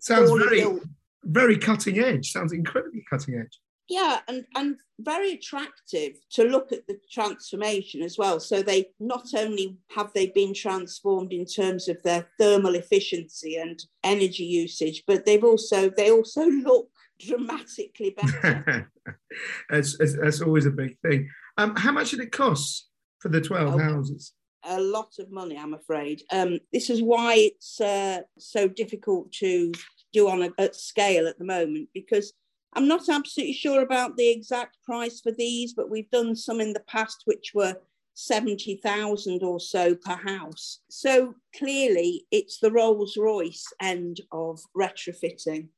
Sounds 0.00 0.30
very, 0.30 0.60
built. 0.60 0.82
very 1.24 1.58
cutting 1.58 1.98
edge. 1.98 2.32
Sounds 2.32 2.52
incredibly 2.52 3.04
cutting 3.10 3.34
edge 3.36 3.58
yeah 3.90 4.20
and 4.28 4.46
and 4.54 4.76
very 5.00 5.32
attractive 5.32 6.12
to 6.30 6.44
look 6.44 6.72
at 6.72 6.86
the 6.86 6.98
transformation 7.10 8.02
as 8.02 8.16
well. 8.16 8.38
So 8.38 8.62
they 8.62 8.86
not 9.00 9.34
only 9.34 9.78
have 9.90 10.12
they 10.12 10.28
been 10.28 10.54
transformed 10.54 11.32
in 11.32 11.44
terms 11.44 11.88
of 11.88 12.02
their 12.02 12.28
thermal 12.38 12.74
efficiency 12.74 13.56
and 13.56 13.78
energy 14.04 14.44
usage 14.44 15.02
but 15.06 15.26
they've 15.26 15.44
also 15.44 15.90
they 15.90 16.10
also 16.10 16.44
look 16.68 16.88
dramatically 17.18 18.16
better. 18.16 18.90
That's, 19.70 19.96
that's 19.98 20.40
always 20.40 20.66
a 20.66 20.70
big 20.70 20.96
thing. 21.00 21.28
Um 21.58 21.74
how 21.76 21.92
much 21.92 22.12
did 22.12 22.20
it 22.20 22.32
cost 22.32 22.88
for 23.18 23.28
the 23.28 23.40
12 23.40 23.80
houses? 23.80 24.32
a 24.64 24.78
lot 24.78 25.14
of 25.18 25.30
money 25.30 25.56
i'm 25.56 25.72
afraid. 25.74 26.22
Um 26.30 26.58
this 26.72 26.90
is 26.90 27.02
why 27.02 27.34
it's 27.36 27.80
uh, 27.80 28.20
so 28.38 28.68
difficult 28.68 29.32
to 29.32 29.72
do 30.12 30.28
on 30.28 30.42
a 30.42 30.50
at 30.58 30.76
scale 30.76 31.26
at 31.26 31.38
the 31.38 31.44
moment 31.44 31.88
because 31.94 32.32
I'm 32.74 32.86
not 32.86 33.08
absolutely 33.08 33.54
sure 33.54 33.82
about 33.82 34.16
the 34.16 34.30
exact 34.30 34.78
price 34.84 35.20
for 35.20 35.32
these, 35.32 35.74
but 35.74 35.90
we've 35.90 36.10
done 36.10 36.36
some 36.36 36.60
in 36.60 36.72
the 36.72 36.84
past 36.86 37.22
which 37.24 37.52
were 37.54 37.76
70,000 38.14 39.42
or 39.42 39.58
so 39.58 39.94
per 39.94 40.16
house. 40.16 40.80
So 40.88 41.34
clearly 41.56 42.26
it's 42.30 42.58
the 42.58 42.70
Rolls 42.70 43.16
Royce 43.16 43.66
end 43.80 44.20
of 44.30 44.60
retrofitting. 44.76 45.68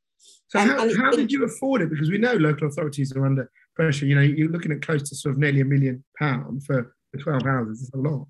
So 0.48 0.60
um, 0.60 0.68
how, 0.68 0.96
how 0.96 1.10
did 1.10 1.32
you 1.32 1.44
afford 1.44 1.82
it? 1.82 1.90
Because 1.90 2.10
we 2.10 2.18
know 2.18 2.34
local 2.34 2.68
authorities 2.68 3.14
are 3.16 3.26
under 3.26 3.50
pressure. 3.74 4.06
You 4.06 4.16
know, 4.16 4.22
you're 4.22 4.50
looking 4.50 4.72
at 4.72 4.82
close 4.82 5.08
to 5.08 5.16
sort 5.16 5.34
of 5.34 5.38
nearly 5.38 5.60
a 5.60 5.64
million 5.64 6.04
pound 6.18 6.64
for, 6.64 6.94
for 7.10 7.18
12 7.18 7.42
houses. 7.42 7.82
It's 7.82 7.94
a 7.94 7.96
lot. 7.96 8.26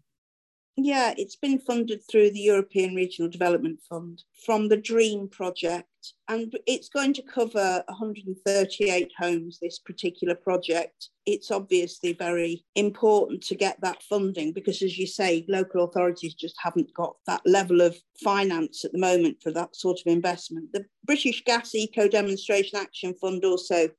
Yeah, 0.76 1.12
it's 1.19 1.37
been 1.37 1.59
funded 1.59 2.00
through 2.11 2.31
the 2.31 2.41
European 2.41 2.95
Regional 2.95 3.31
Development 3.31 3.79
Fund 3.91 4.25
from 4.47 4.69
the 4.69 4.76
DREAM 4.79 5.29
project. 5.29 5.87
And 6.29 6.59
it's 6.67 6.88
going 6.88 7.12
to 7.14 7.23
cover 7.23 7.85
138 7.88 9.12
homes, 9.19 9.59
this 9.61 9.79
particular 9.79 10.35
project. 10.35 11.11
It's 11.26 11.50
obviously 11.50 12.14
very 12.14 12.64
important 12.75 13.43
to 13.45 13.55
get 13.55 13.81
that 13.83 14.02
funding 14.02 14.52
because, 14.52 14.81
as 14.81 14.97
you 14.97 15.07
say, 15.07 15.45
local 15.47 15.85
authorities 15.85 16.35
just 16.35 16.57
haven't 16.59 16.93
got 16.95 17.17
that 17.26 17.43
level 17.45 17.83
of 17.83 17.97
finance 18.25 18.83
at 18.85 18.93
the 18.93 18.99
moment 18.99 19.43
for 19.43 19.52
that 19.52 19.76
sort 19.76 20.00
of 20.00 20.11
investment. 20.11 20.73
The 20.73 20.87
British 21.05 21.45
Gas 21.45 21.75
Eco 21.75 22.09
Demonstration 22.09 22.79
Action 22.79 23.14
Fund 23.21 23.45
also 23.45 23.91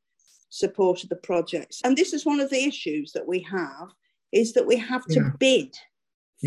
supported 0.50 1.10
the 1.10 1.18
projects. 1.18 1.82
And 1.84 1.96
this 1.96 2.14
is 2.14 2.26
one 2.26 2.40
of 2.40 2.50
the 2.50 2.66
issues 2.66 3.12
that 3.14 3.28
we 3.28 3.42
have 3.44 3.90
is 4.32 4.54
that 4.54 4.66
we 4.66 4.78
have 4.78 5.06
to 5.06 5.20
yeah. 5.20 5.30
bid 5.40 5.78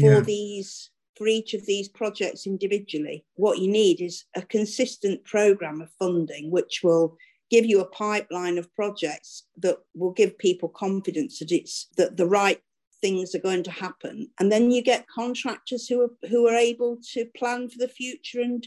for 0.00 0.14
yeah. 0.14 0.20
these 0.20 0.90
for 1.16 1.26
each 1.26 1.54
of 1.54 1.64
these 1.64 1.88
projects 1.88 2.46
individually. 2.46 3.24
What 3.36 3.58
you 3.58 3.68
need 3.68 4.00
is 4.00 4.24
a 4.34 4.42
consistent 4.42 5.24
program 5.24 5.80
of 5.80 5.88
funding, 5.98 6.50
which 6.50 6.80
will 6.82 7.16
give 7.50 7.64
you 7.64 7.80
a 7.80 7.86
pipeline 7.86 8.58
of 8.58 8.72
projects 8.74 9.44
that 9.58 9.78
will 9.94 10.12
give 10.12 10.36
people 10.38 10.68
confidence 10.68 11.38
that 11.38 11.52
it's 11.52 11.88
that 11.96 12.16
the 12.16 12.26
right 12.26 12.60
things 13.00 13.34
are 13.34 13.40
going 13.40 13.62
to 13.62 13.70
happen. 13.70 14.28
And 14.40 14.50
then 14.50 14.70
you 14.70 14.82
get 14.82 15.08
contractors 15.08 15.86
who 15.86 16.02
are 16.02 16.28
who 16.28 16.46
are 16.48 16.56
able 16.56 16.98
to 17.12 17.24
plan 17.36 17.68
for 17.68 17.78
the 17.78 17.88
future 17.88 18.40
and 18.40 18.66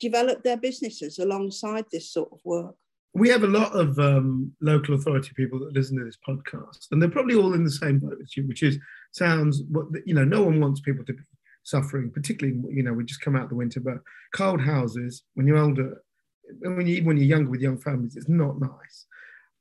develop 0.00 0.42
their 0.42 0.56
businesses 0.56 1.18
alongside 1.18 1.86
this 1.90 2.12
sort 2.12 2.30
of 2.32 2.38
work. 2.44 2.76
We 3.14 3.30
have 3.30 3.42
a 3.42 3.48
lot 3.48 3.72
of 3.72 3.98
um, 3.98 4.52
local 4.60 4.94
authority 4.94 5.30
people 5.34 5.58
that 5.60 5.72
listen 5.72 5.98
to 5.98 6.04
this 6.04 6.18
podcast, 6.28 6.86
and 6.90 7.02
they're 7.02 7.10
probably 7.10 7.34
all 7.34 7.54
in 7.54 7.64
the 7.64 7.70
same 7.70 7.98
boat 7.98 8.18
as 8.22 8.36
you, 8.36 8.46
which 8.46 8.62
is 8.62 8.78
sounds 9.18 9.62
what 9.70 9.86
you 10.06 10.14
know. 10.14 10.24
No 10.24 10.42
one 10.42 10.60
wants 10.60 10.80
people 10.80 11.04
to 11.04 11.12
be 11.12 11.22
suffering, 11.64 12.10
particularly 12.10 12.58
you 12.70 12.82
know 12.82 12.92
we 12.92 13.04
just 13.04 13.20
come 13.20 13.36
out 13.36 13.48
the 13.48 13.54
winter, 13.54 13.80
but 13.80 13.98
cold 14.34 14.60
houses 14.60 15.22
when 15.34 15.46
you're 15.46 15.58
older, 15.58 16.02
and 16.62 16.76
when 16.76 16.86
you 16.86 16.94
even 16.94 17.06
when 17.06 17.16
you're 17.16 17.26
younger 17.26 17.50
with 17.50 17.60
young 17.60 17.78
families, 17.78 18.16
it's 18.16 18.28
not 18.28 18.60
nice. 18.60 19.06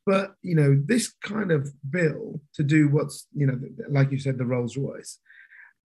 But 0.06 0.36
you 0.42 0.56
know 0.56 0.82
this 0.86 1.14
kind 1.22 1.52
of 1.52 1.70
bill 1.90 2.40
to 2.54 2.64
do 2.64 2.88
what's 2.90 3.28
you 3.34 3.46
know 3.46 3.60
like 3.90 4.12
you 4.12 4.20
said 4.20 4.38
the 4.38 4.46
Rolls 4.46 4.78
Royce. 4.78 5.20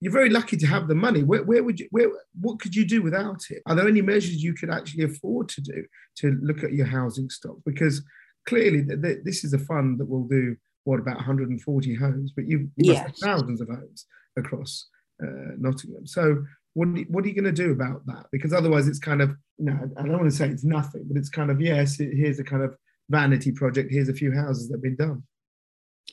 You're 0.00 0.12
very 0.12 0.30
lucky 0.30 0.56
to 0.56 0.66
have 0.66 0.88
the 0.88 0.96
money. 0.96 1.22
Where, 1.22 1.44
where 1.44 1.62
would 1.62 1.78
you? 1.78 1.86
Where 1.92 2.10
what 2.40 2.58
could 2.58 2.74
you 2.74 2.84
do 2.84 3.02
without 3.02 3.42
it? 3.50 3.62
Are 3.66 3.76
there 3.76 3.86
any 3.86 4.02
measures 4.02 4.42
you 4.42 4.52
could 4.52 4.70
actually 4.70 5.04
afford 5.04 5.48
to 5.50 5.60
do 5.60 5.84
to 6.16 6.38
look 6.42 6.64
at 6.64 6.72
your 6.72 6.86
housing 6.86 7.30
stock? 7.30 7.56
Because 7.64 8.02
clearly, 8.48 8.84
th- 8.84 9.00
th- 9.00 9.18
this 9.24 9.44
is 9.44 9.52
a 9.52 9.58
fund 9.58 9.98
that 9.98 10.08
will 10.08 10.26
do 10.26 10.56
what 10.84 11.00
about 11.00 11.16
140 11.16 11.94
homes, 11.94 12.32
but 12.34 12.46
you, 12.46 12.70
you 12.76 12.92
yes. 12.92 13.08
must 13.08 13.24
have 13.24 13.38
thousands 13.38 13.60
of 13.60 13.68
homes 13.68 14.06
across 14.36 14.88
uh, 15.22 15.54
Nottingham. 15.58 16.06
So 16.06 16.44
what 16.74 16.88
are 16.88 16.98
you, 16.98 17.06
what 17.08 17.24
are 17.24 17.28
you 17.28 17.34
going 17.34 17.44
to 17.44 17.52
do 17.52 17.72
about 17.72 18.04
that? 18.06 18.26
Because 18.32 18.52
otherwise, 18.52 18.88
it's 18.88 18.98
kind 18.98 19.20
of 19.20 19.30
you 19.58 19.66
know 19.66 19.78
I 19.96 20.02
don't 20.02 20.12
want 20.12 20.30
to 20.30 20.36
say 20.36 20.48
it's 20.48 20.64
nothing, 20.64 21.04
but 21.06 21.16
it's 21.16 21.28
kind 21.28 21.50
of 21.50 21.60
yes, 21.60 21.96
here's 21.96 22.38
a 22.38 22.44
kind 22.44 22.62
of 22.62 22.76
vanity 23.10 23.52
project. 23.52 23.92
Here's 23.92 24.08
a 24.08 24.14
few 24.14 24.32
houses 24.32 24.68
that 24.68 24.76
have 24.76 24.82
been 24.82 24.96
done. 24.96 25.22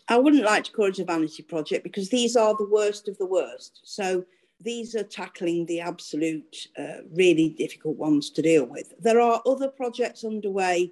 I 0.07 0.17
wouldn't 0.17 0.43
like 0.43 0.63
to 0.65 0.71
call 0.71 0.87
it 0.87 0.99
a 0.99 1.05
vanity 1.05 1.43
project 1.43 1.83
because 1.83 2.09
these 2.09 2.35
are 2.35 2.55
the 2.57 2.67
worst 2.69 3.07
of 3.07 3.17
the 3.17 3.25
worst. 3.25 3.81
So 3.83 4.25
these 4.61 4.95
are 4.95 5.03
tackling 5.03 5.65
the 5.65 5.79
absolute, 5.79 6.67
uh, 6.77 7.03
really 7.11 7.49
difficult 7.49 7.97
ones 7.97 8.29
to 8.31 8.41
deal 8.41 8.65
with. 8.65 8.93
There 8.99 9.21
are 9.21 9.41
other 9.45 9.69
projects 9.69 10.23
underway 10.23 10.91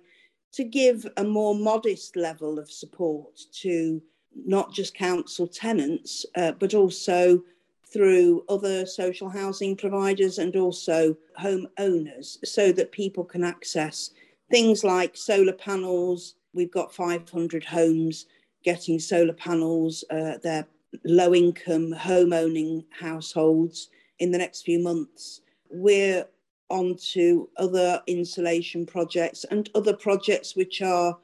to 0.54 0.64
give 0.64 1.06
a 1.18 1.24
more 1.24 1.56
modest 1.56 2.16
level 2.16 2.60
of 2.60 2.72
support 2.72 3.40
to 3.62 4.02
not 4.46 4.74
just 4.74 4.94
council 4.94 5.48
tenants, 5.48 6.26
uh, 6.36 6.52
but 6.54 6.74
also 6.74 7.44
through 7.92 8.44
other 8.50 8.86
social 8.86 9.30
housing 9.30 9.76
providers 9.76 10.40
and 10.40 10.56
also 10.56 11.16
home 11.38 11.68
owners 11.78 12.38
so 12.44 12.72
that 12.72 12.92
people 12.92 13.24
can 13.24 13.44
access 13.44 14.12
things 14.52 14.84
like 14.84 15.16
solar 15.16 15.54
panels. 15.54 16.36
We've 16.54 16.72
got 16.72 16.94
500 16.94 17.64
homes 17.64 18.26
getting 18.64 19.00
solar 19.00 19.34
panels. 19.34 20.04
Uh, 20.10 20.38
they're 20.44 20.68
low 21.04 21.34
income 21.34 21.92
home 21.92 22.34
owning 22.34 22.84
households 23.00 23.90
in 24.20 24.32
the 24.32 24.38
next 24.38 24.64
few 24.64 24.80
months. 24.80 25.42
We're 25.70 26.26
onto 26.70 27.48
other 27.58 28.02
insulation 28.08 28.86
projects 28.86 29.46
and 29.46 29.70
other 29.76 29.94
projects 29.94 30.56
which 30.56 30.82
are 30.82 31.18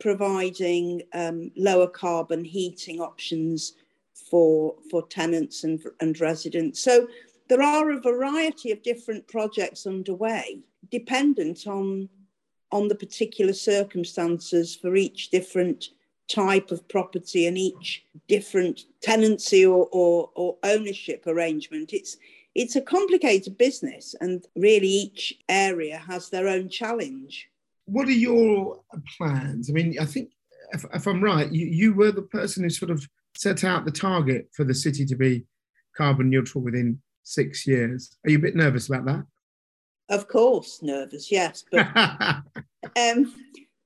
providing 0.00 1.02
um, 1.12 1.50
lower 1.56 1.86
carbon 1.86 2.44
heating 2.44 3.00
options 3.00 3.74
for, 4.30 4.74
for 4.90 5.06
tenants 5.08 5.64
and, 5.64 5.82
and 6.00 6.20
residents. 6.20 6.80
So 6.80 7.08
there 7.48 7.62
are 7.62 7.90
a 7.90 8.00
variety 8.00 8.72
of 8.72 8.82
different 8.82 9.26
projects 9.26 9.86
underway, 9.86 10.60
dependent 10.90 11.66
on, 11.66 12.08
on 12.70 12.88
the 12.88 12.94
particular 12.94 13.52
circumstances 13.52 14.76
for 14.76 14.96
each 14.96 15.30
different 15.30 15.90
type 16.28 16.70
of 16.70 16.86
property 16.88 17.46
and 17.46 17.56
each 17.56 18.04
different 18.28 18.84
tenancy 19.00 19.64
or, 19.64 19.88
or, 19.92 20.30
or 20.34 20.58
ownership 20.62 21.26
arrangement. 21.26 21.92
It's 21.92 22.18
it's 22.58 22.74
a 22.74 22.80
complicated 22.80 23.56
business, 23.56 24.16
and 24.20 24.44
really 24.56 24.88
each 24.88 25.32
area 25.48 25.96
has 25.96 26.28
their 26.28 26.48
own 26.48 26.68
challenge. 26.68 27.48
What 27.84 28.08
are 28.08 28.10
your 28.10 28.80
plans? 29.16 29.70
I 29.70 29.72
mean, 29.72 29.96
I 30.00 30.04
think 30.04 30.32
if, 30.72 30.84
if 30.92 31.06
I'm 31.06 31.22
right, 31.22 31.50
you, 31.52 31.66
you 31.66 31.94
were 31.94 32.10
the 32.10 32.22
person 32.22 32.64
who 32.64 32.70
sort 32.70 32.90
of 32.90 33.06
set 33.36 33.62
out 33.62 33.84
the 33.84 33.92
target 33.92 34.48
for 34.56 34.64
the 34.64 34.74
city 34.74 35.06
to 35.06 35.14
be 35.14 35.44
carbon 35.96 36.30
neutral 36.30 36.64
within 36.64 37.00
six 37.22 37.64
years. 37.64 38.16
Are 38.26 38.30
you 38.30 38.38
a 38.38 38.42
bit 38.42 38.56
nervous 38.56 38.88
about 38.88 39.04
that? 39.04 39.24
Of 40.08 40.26
course, 40.26 40.80
nervous, 40.82 41.30
yes, 41.30 41.62
but 41.70 41.86
um, 41.96 43.34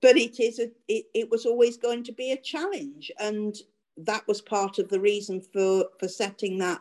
but 0.00 0.16
it 0.16 0.40
is 0.40 0.58
a 0.58 0.70
it, 0.88 1.04
it 1.14 1.30
was 1.30 1.44
always 1.44 1.76
going 1.76 2.04
to 2.04 2.12
be 2.12 2.32
a 2.32 2.40
challenge, 2.40 3.12
and 3.20 3.54
that 3.98 4.26
was 4.26 4.40
part 4.40 4.78
of 4.78 4.88
the 4.88 5.00
reason 5.00 5.42
for 5.52 5.84
for 6.00 6.08
setting 6.08 6.56
that 6.58 6.80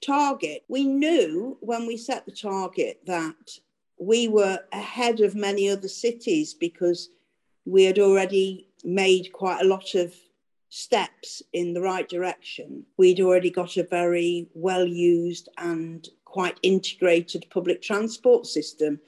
target. 0.00 0.64
We 0.68 0.84
knew 0.84 1.56
when 1.60 1.86
we 1.86 1.96
set 1.96 2.26
the 2.26 2.32
target 2.32 3.00
that 3.06 3.58
we 3.98 4.28
were 4.28 4.60
ahead 4.72 5.20
of 5.20 5.34
many 5.34 5.68
other 5.68 5.88
cities 5.88 6.54
because 6.54 7.10
we 7.64 7.84
had 7.84 7.98
already 7.98 8.68
made 8.84 9.32
quite 9.32 9.62
a 9.62 9.68
lot 9.68 9.94
of 9.94 10.14
steps 10.68 11.42
in 11.52 11.72
the 11.72 11.80
right 11.80 12.08
direction. 12.08 12.84
We'd 12.96 13.20
already 13.20 13.50
got 13.50 13.76
a 13.76 13.84
very 13.84 14.48
well 14.54 14.84
used 14.84 15.48
and 15.58 16.06
quite 16.24 16.58
integrated 16.62 17.46
public 17.50 17.80
transport 17.80 18.46
system, 18.46 19.00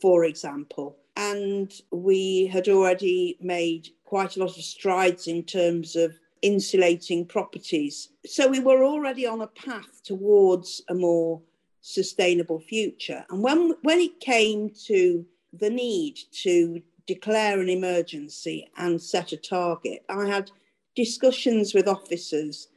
for 0.00 0.24
example. 0.24 0.96
And 1.16 1.72
we 1.92 2.46
had 2.46 2.68
already 2.68 3.38
made 3.40 3.90
quite 4.04 4.36
a 4.36 4.40
lot 4.40 4.58
of 4.58 4.64
strides 4.64 5.28
in 5.28 5.44
terms 5.44 5.94
of 5.94 6.18
insulating 6.42 7.26
properties. 7.26 8.10
So 8.26 8.48
we 8.48 8.60
were 8.60 8.84
already 8.84 9.26
on 9.26 9.40
a 9.40 9.46
path 9.46 10.02
towards 10.04 10.82
a 10.88 10.94
more 10.94 11.40
sustainable 11.80 12.60
future. 12.60 13.24
And 13.30 13.42
when, 13.42 13.74
when 13.82 14.00
it 14.00 14.20
came 14.20 14.70
to 14.86 15.24
the 15.52 15.70
need 15.70 16.18
to 16.42 16.82
declare 17.06 17.60
an 17.60 17.68
emergency 17.68 18.68
and 18.76 19.00
set 19.00 19.32
a 19.32 19.36
target, 19.36 20.04
I 20.08 20.26
had 20.26 20.50
discussions 20.94 21.74
with 21.74 21.88
officers 21.88 22.68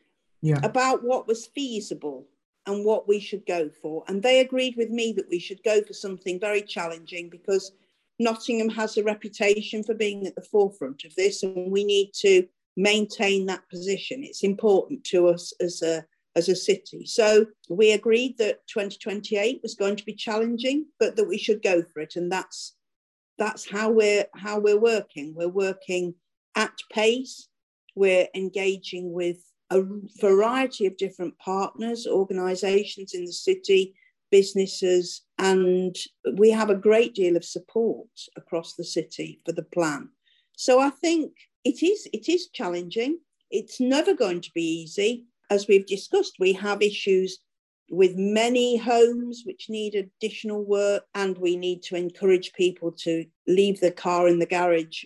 yeah. 0.42 0.60
about 0.64 1.04
what 1.04 1.28
was 1.28 1.48
feasible 1.48 2.28
and 2.68 2.84
what 2.86 3.08
we 3.08 3.20
should 3.20 3.46
go 3.46 3.70
for. 3.82 4.04
And 4.08 4.24
they 4.24 4.40
agreed 4.40 4.76
with 4.76 4.90
me 4.90 5.14
that 5.14 5.30
we 5.30 5.40
should 5.40 5.64
go 5.64 5.82
for 5.84 5.94
something 5.94 6.40
very 6.40 6.62
challenging 6.62 7.30
because 7.30 7.72
Nottingham 8.20 8.70
has 8.70 8.98
a 8.98 9.04
reputation 9.04 9.84
for 9.84 9.94
being 9.94 10.26
at 10.26 10.36
the 10.36 10.42
forefront 10.42 11.04
of 11.04 11.14
this, 11.16 11.44
and 11.44 11.72
we 11.72 11.84
need 11.84 12.12
to 12.14 12.48
maintain 12.76 13.46
that 13.46 13.68
position. 13.70 14.24
It's 14.24 14.44
important 14.44 15.04
to 15.06 15.28
us 15.28 15.54
as 15.60 15.82
a 15.82 16.06
as 16.36 16.50
a 16.50 16.56
city. 16.56 17.06
So 17.06 17.46
we 17.70 17.94
agreed 17.94 18.38
that 18.40 18.68
2028 18.68 19.62
was 19.64 19.74
going 19.74 19.96
to 19.96 20.06
be 20.06 20.14
challenging, 20.14 20.86
but 21.00 21.16
that 21.16 21.28
we 21.28 21.38
should 21.38 21.64
go 21.64 21.82
for 21.82 22.02
it. 22.02 22.18
And 22.18 22.32
that's 22.32 22.76
that's 23.38 23.70
how 23.70 23.90
we're 23.92 24.26
how 24.36 24.60
we're 24.60 24.80
working. 24.80 25.34
We're 25.36 25.48
working 25.48 26.16
at 26.56 26.74
pace. 26.92 27.48
We're 27.96 28.28
engaging 28.36 29.14
with 29.14 29.38
a 29.72 29.84
variety 30.20 30.86
of 30.86 30.98
different 30.98 31.38
partners, 31.40 32.06
organisations 32.06 33.14
in 33.14 33.26
the 33.26 33.34
city, 33.34 33.96
businesses, 34.32 35.22
and 35.40 35.96
we 36.38 36.52
have 36.52 36.70
a 36.70 36.76
great 36.76 37.16
deal 37.16 37.36
of 37.36 37.46
support 37.46 38.08
across 38.36 38.76
the 38.76 38.84
city 38.84 39.42
for 39.46 39.54
the 39.54 39.64
plan. 39.64 40.10
So 40.58 40.80
I 40.80 40.90
think 40.90 41.32
it 41.66 41.84
is 41.84 42.08
it 42.14 42.30
is 42.30 42.48
challenging. 42.50 43.20
It's 43.52 43.80
never 43.80 44.14
going 44.14 44.42
to 44.42 44.52
be 44.54 44.84
easy. 44.84 45.26
As 45.50 45.68
we've 45.68 45.86
discussed, 45.86 46.36
we 46.40 46.54
have 46.54 46.82
issues 46.82 47.40
with 47.90 48.16
many 48.16 48.78
homes 48.78 49.44
which 49.46 49.70
need 49.70 49.96
additional 49.96 50.64
work, 50.64 51.04
and 51.14 51.38
we 51.38 51.56
need 51.56 51.84
to 51.84 51.96
encourage 51.96 52.54
people 52.54 52.92
to 52.92 53.26
leave 53.48 53.80
their 53.80 53.92
car 53.92 54.28
in 54.28 54.40
the 54.40 54.46
garage 54.46 55.04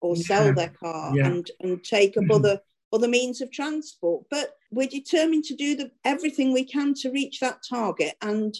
or 0.00 0.16
yeah. 0.16 0.22
sell 0.22 0.54
their 0.54 0.68
car 0.68 1.16
yeah. 1.16 1.26
and, 1.26 1.50
and 1.60 1.82
take 1.82 2.16
up 2.16 2.24
mm-hmm. 2.24 2.32
other 2.32 2.60
other 2.92 3.08
means 3.08 3.40
of 3.40 3.52
transport. 3.52 4.24
But 4.30 4.54
we're 4.70 4.88
determined 4.88 5.44
to 5.44 5.54
do 5.54 5.76
the, 5.76 5.90
everything 6.04 6.52
we 6.52 6.64
can 6.64 6.94
to 6.94 7.10
reach 7.10 7.40
that 7.40 7.60
target, 7.68 8.14
and 8.22 8.54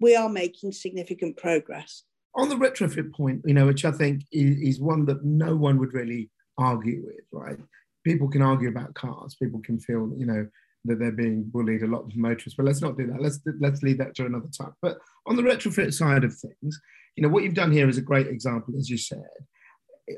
we 0.00 0.16
are 0.16 0.28
making 0.30 0.72
significant 0.72 1.36
progress. 1.36 2.04
On 2.34 2.50
the 2.50 2.56
retrofit 2.56 3.14
point, 3.14 3.40
you 3.46 3.54
know, 3.54 3.66
which 3.66 3.86
I 3.86 3.92
think 3.92 4.22
is, 4.30 4.74
is 4.76 4.80
one 4.80 5.06
that 5.06 5.24
no 5.24 5.56
one 5.56 5.78
would 5.78 5.94
really 5.94 6.28
argue 6.58 7.02
with, 7.04 7.24
right? 7.32 7.58
People 8.04 8.28
can 8.28 8.42
argue 8.42 8.68
about 8.68 8.94
cars. 8.94 9.34
People 9.34 9.60
can 9.60 9.78
feel, 9.80 10.12
you 10.16 10.26
know, 10.26 10.46
that 10.84 10.98
they're 10.98 11.12
being 11.12 11.44
bullied 11.44 11.82
a 11.82 11.86
lot 11.86 12.04
of 12.04 12.16
motorists. 12.16 12.54
But 12.56 12.66
let's 12.66 12.82
not 12.82 12.96
do 12.96 13.06
that. 13.08 13.20
Let's 13.20 13.40
let's 13.60 13.82
leave 13.82 13.98
that 13.98 14.14
to 14.16 14.26
another 14.26 14.48
time. 14.56 14.74
But 14.80 14.98
on 15.26 15.36
the 15.36 15.42
retrofit 15.42 15.92
side 15.92 16.24
of 16.24 16.34
things, 16.36 16.80
you 17.16 17.22
know, 17.22 17.28
what 17.28 17.42
you've 17.42 17.54
done 17.54 17.72
here 17.72 17.88
is 17.88 17.98
a 17.98 18.02
great 18.02 18.28
example, 18.28 18.74
as 18.78 18.88
you 18.88 18.98
said. 18.98 19.24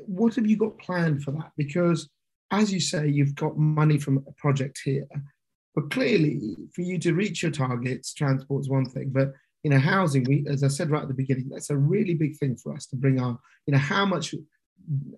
What 0.05 0.35
have 0.35 0.45
you 0.45 0.57
got 0.57 0.77
planned 0.77 1.23
for 1.23 1.31
that? 1.31 1.51
Because 1.57 2.09
as 2.51 2.71
you 2.71 2.79
say, 2.79 3.07
you've 3.07 3.35
got 3.35 3.57
money 3.57 3.97
from 3.97 4.23
a 4.27 4.31
project 4.33 4.79
here, 4.83 5.07
but 5.75 5.91
clearly, 5.91 6.55
for 6.73 6.81
you 6.81 6.97
to 6.99 7.13
reach 7.13 7.41
your 7.41 7.51
targets, 7.51 8.13
transport's 8.13 8.69
one 8.69 8.85
thing, 8.85 9.09
but 9.09 9.33
you 9.63 9.69
know, 9.69 9.79
housing. 9.79 10.23
We, 10.23 10.45
as 10.47 10.63
I 10.63 10.67
said 10.67 10.89
right 10.89 11.01
at 11.01 11.07
the 11.07 11.13
beginning, 11.13 11.49
that's 11.49 11.69
a 11.69 11.77
really 11.77 12.13
big 12.13 12.37
thing 12.37 12.55
for 12.55 12.73
us 12.73 12.85
to 12.87 12.95
bring 12.95 13.19
our, 13.19 13.37
you 13.65 13.73
know, 13.73 13.77
how 13.77 14.05
much 14.05 14.33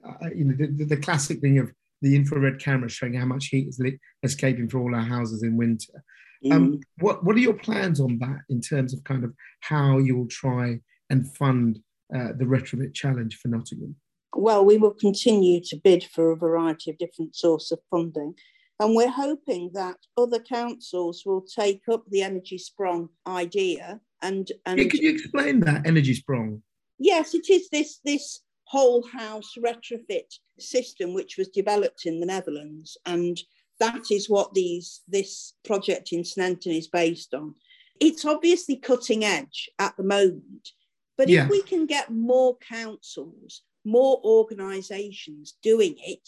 uh, 0.05 0.29
you 0.35 0.45
know, 0.45 0.55
the, 0.57 0.85
the, 0.85 0.97
classic 0.97 1.39
thing 1.39 1.59
of 1.59 1.71
the 2.01 2.15
infrared 2.15 2.59
camera 2.59 2.89
showing 2.89 3.13
how 3.13 3.25
much 3.25 3.47
heat 3.47 3.67
is 3.67 3.79
li- 3.79 3.99
escaping 4.23 4.69
from 4.69 4.81
all 4.81 4.95
our 4.95 5.01
houses 5.01 5.43
in 5.43 5.57
winter. 5.57 6.03
Um, 6.45 6.51
mm. 6.51 6.55
Um, 6.55 6.79
what 6.99 7.23
what 7.23 7.35
are 7.35 7.39
your 7.39 7.53
plans 7.53 7.99
on 7.99 8.17
that 8.19 8.39
in 8.49 8.61
terms 8.61 8.93
of 8.93 9.03
kind 9.03 9.23
of 9.23 9.33
how 9.61 9.99
you 9.99 10.17
will 10.17 10.27
try 10.27 10.79
and 11.09 11.31
fund 11.37 11.79
uh, 12.15 12.29
the 12.37 12.45
retrofit 12.45 12.93
challenge 12.93 13.37
for 13.37 13.47
Nottingham? 13.49 13.95
Well, 14.35 14.65
we 14.65 14.77
will 14.77 14.93
continue 14.93 15.61
to 15.65 15.75
bid 15.83 16.05
for 16.05 16.31
a 16.31 16.37
variety 16.37 16.89
of 16.89 16.97
different 16.97 17.35
sources 17.35 17.73
of 17.73 17.79
funding. 17.89 18.35
And 18.79 18.95
we're 18.95 19.11
hoping 19.11 19.71
that 19.73 19.97
other 20.17 20.39
councils 20.39 21.21
will 21.25 21.41
take 21.41 21.81
up 21.91 22.03
the 22.09 22.21
Energiesprong 22.21 23.09
idea 23.27 24.01
and, 24.21 24.51
and 24.65 24.79
yeah, 24.79 24.87
could 24.87 25.01
you 25.01 25.11
explain 25.11 25.61
that 25.61 25.83
Energiesprong? 25.83 26.61
Yes, 26.99 27.33
it 27.33 27.49
is 27.49 27.69
this 27.69 27.99
this 28.05 28.41
whole 28.71 29.05
house 29.05 29.55
retrofit 29.59 30.33
system 30.57 31.13
which 31.13 31.35
was 31.37 31.49
developed 31.49 32.05
in 32.05 32.21
the 32.21 32.25
Netherlands. 32.25 32.97
And 33.05 33.37
that 33.81 34.03
is 34.09 34.29
what 34.29 34.53
these 34.53 35.01
this 35.09 35.53
project 35.65 36.13
in 36.13 36.21
Sneinton 36.21 36.77
is 36.77 36.87
based 36.87 37.33
on. 37.33 37.55
It's 37.99 38.23
obviously 38.23 38.77
cutting 38.77 39.25
edge 39.25 39.69
at 39.77 39.97
the 39.97 40.03
moment, 40.03 40.69
but 41.17 41.27
yeah. 41.27 41.43
if 41.43 41.49
we 41.49 41.61
can 41.63 41.85
get 41.85 42.11
more 42.11 42.57
councils, 42.59 43.61
more 43.83 44.21
organisations 44.23 45.57
doing 45.61 45.95
it, 45.99 46.25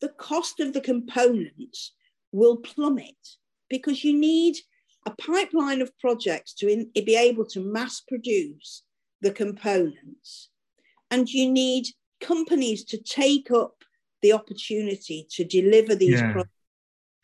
the 0.00 0.08
cost 0.08 0.58
of 0.58 0.72
the 0.72 0.80
components 0.80 1.92
will 2.32 2.56
plummet 2.56 3.22
because 3.70 4.02
you 4.02 4.18
need 4.18 4.56
a 5.06 5.12
pipeline 5.12 5.80
of 5.80 5.96
projects 6.00 6.54
to 6.54 6.68
in, 6.68 6.90
be 7.06 7.16
able 7.16 7.46
to 7.46 7.60
mass 7.60 8.00
produce 8.00 8.82
the 9.20 9.30
components 9.30 10.48
and 11.12 11.28
you 11.28 11.48
need 11.52 11.86
companies 12.20 12.84
to 12.86 12.98
take 12.98 13.50
up 13.50 13.74
the 14.22 14.32
opportunity 14.32 15.26
to 15.30 15.44
deliver 15.44 15.94
these 15.94 16.20
yeah. 16.20 16.32
products. 16.32 16.50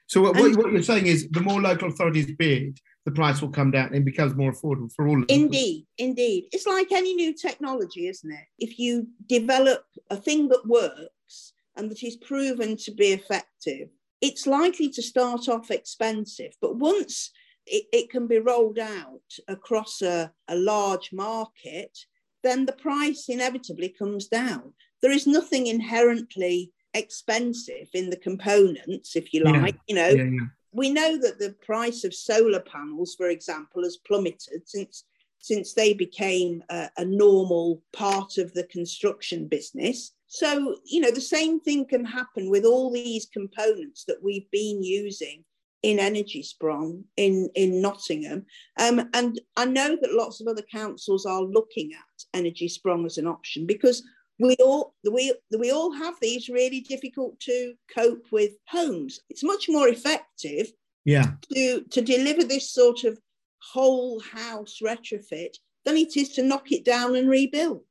So 0.06 0.22
what, 0.22 0.36
what, 0.36 0.72
you're 0.72 0.82
saying 0.82 1.06
is 1.06 1.28
the 1.30 1.40
more 1.40 1.60
local 1.60 1.88
authorities 1.88 2.30
bid, 2.38 2.78
the 3.04 3.10
price 3.12 3.40
will 3.40 3.50
come 3.50 3.70
down 3.70 3.94
and 3.94 4.04
becomes 4.04 4.34
more 4.34 4.52
affordable 4.52 4.92
for 4.94 5.08
all. 5.08 5.22
Indeed, 5.28 5.86
indeed. 5.96 6.48
It's 6.52 6.66
like 6.66 6.92
any 6.92 7.14
new 7.14 7.34
technology, 7.34 8.08
isn't 8.08 8.30
it? 8.30 8.44
If 8.58 8.78
you 8.78 9.08
develop 9.26 9.84
a 10.10 10.16
thing 10.16 10.48
that 10.48 10.66
works 10.66 11.52
and 11.76 11.90
that 11.90 12.02
is 12.02 12.16
proven 12.16 12.76
to 12.78 12.90
be 12.90 13.08
effective, 13.08 13.88
it's 14.20 14.46
likely 14.46 14.90
to 14.90 15.02
start 15.02 15.48
off 15.48 15.70
expensive. 15.70 16.52
But 16.60 16.76
once 16.76 17.30
it, 17.66 17.84
it 17.92 18.10
can 18.10 18.26
be 18.26 18.38
rolled 18.38 18.78
out 18.78 19.30
across 19.46 20.02
a, 20.02 20.32
a 20.48 20.56
large 20.56 21.12
market, 21.12 21.98
then 22.42 22.66
the 22.66 22.72
price 22.72 23.28
inevitably 23.28 23.88
comes 23.88 24.26
down. 24.28 24.72
There 25.02 25.12
is 25.12 25.26
nothing 25.26 25.66
inherently 25.66 26.72
expensive 26.94 27.88
in 27.94 28.10
the 28.10 28.16
components, 28.16 29.16
if 29.16 29.32
you 29.32 29.44
like. 29.44 29.76
Yeah. 29.86 29.88
You 29.88 29.94
know, 29.94 30.08
yeah, 30.08 30.30
yeah. 30.30 30.46
we 30.72 30.90
know 30.90 31.18
that 31.18 31.38
the 31.38 31.54
price 31.64 32.04
of 32.04 32.14
solar 32.14 32.60
panels, 32.60 33.14
for 33.16 33.28
example, 33.28 33.82
has 33.84 33.96
plummeted 33.96 34.68
since 34.68 35.04
since 35.40 35.72
they 35.72 35.94
became 35.94 36.64
a, 36.68 36.90
a 36.96 37.04
normal 37.04 37.80
part 37.92 38.38
of 38.38 38.52
the 38.54 38.64
construction 38.64 39.46
business. 39.46 40.12
So, 40.26 40.76
you 40.84 41.00
know, 41.00 41.12
the 41.12 41.20
same 41.20 41.60
thing 41.60 41.86
can 41.86 42.04
happen 42.04 42.50
with 42.50 42.64
all 42.64 42.92
these 42.92 43.26
components 43.26 44.04
that 44.06 44.22
we've 44.22 44.50
been 44.50 44.82
using 44.82 45.44
in 45.82 45.98
Energiesprong 45.98 47.04
in, 47.16 47.48
in 47.54 47.80
Nottingham. 47.80 48.44
Um, 48.80 49.08
and 49.14 49.40
I 49.56 49.64
know 49.64 49.96
that 50.00 50.12
lots 50.12 50.40
of 50.40 50.48
other 50.48 50.64
councils 50.70 51.24
are 51.24 51.42
looking 51.42 51.92
at 51.92 52.38
Energiesprong 52.40 53.06
as 53.06 53.18
an 53.18 53.26
option 53.26 53.66
because 53.66 54.02
we 54.40 54.54
all 54.56 54.94
we, 55.10 55.34
we 55.58 55.70
all 55.72 55.92
have 55.92 56.14
these 56.20 56.48
really 56.48 56.80
difficult 56.80 57.38
to 57.40 57.74
cope 57.94 58.26
with 58.30 58.52
homes. 58.68 59.20
It's 59.28 59.44
much 59.44 59.68
more 59.68 59.88
effective 59.88 60.72
yeah. 61.04 61.32
to, 61.52 61.82
to 61.90 62.00
deliver 62.02 62.44
this 62.44 62.70
sort 62.70 63.04
of 63.04 63.18
whole 63.60 64.20
house 64.20 64.78
retrofit 64.82 65.56
than 65.84 65.96
it 65.96 66.16
is 66.16 66.30
to 66.34 66.42
knock 66.42 66.70
it 66.70 66.84
down 66.84 67.16
and 67.16 67.28
rebuild. 67.28 67.82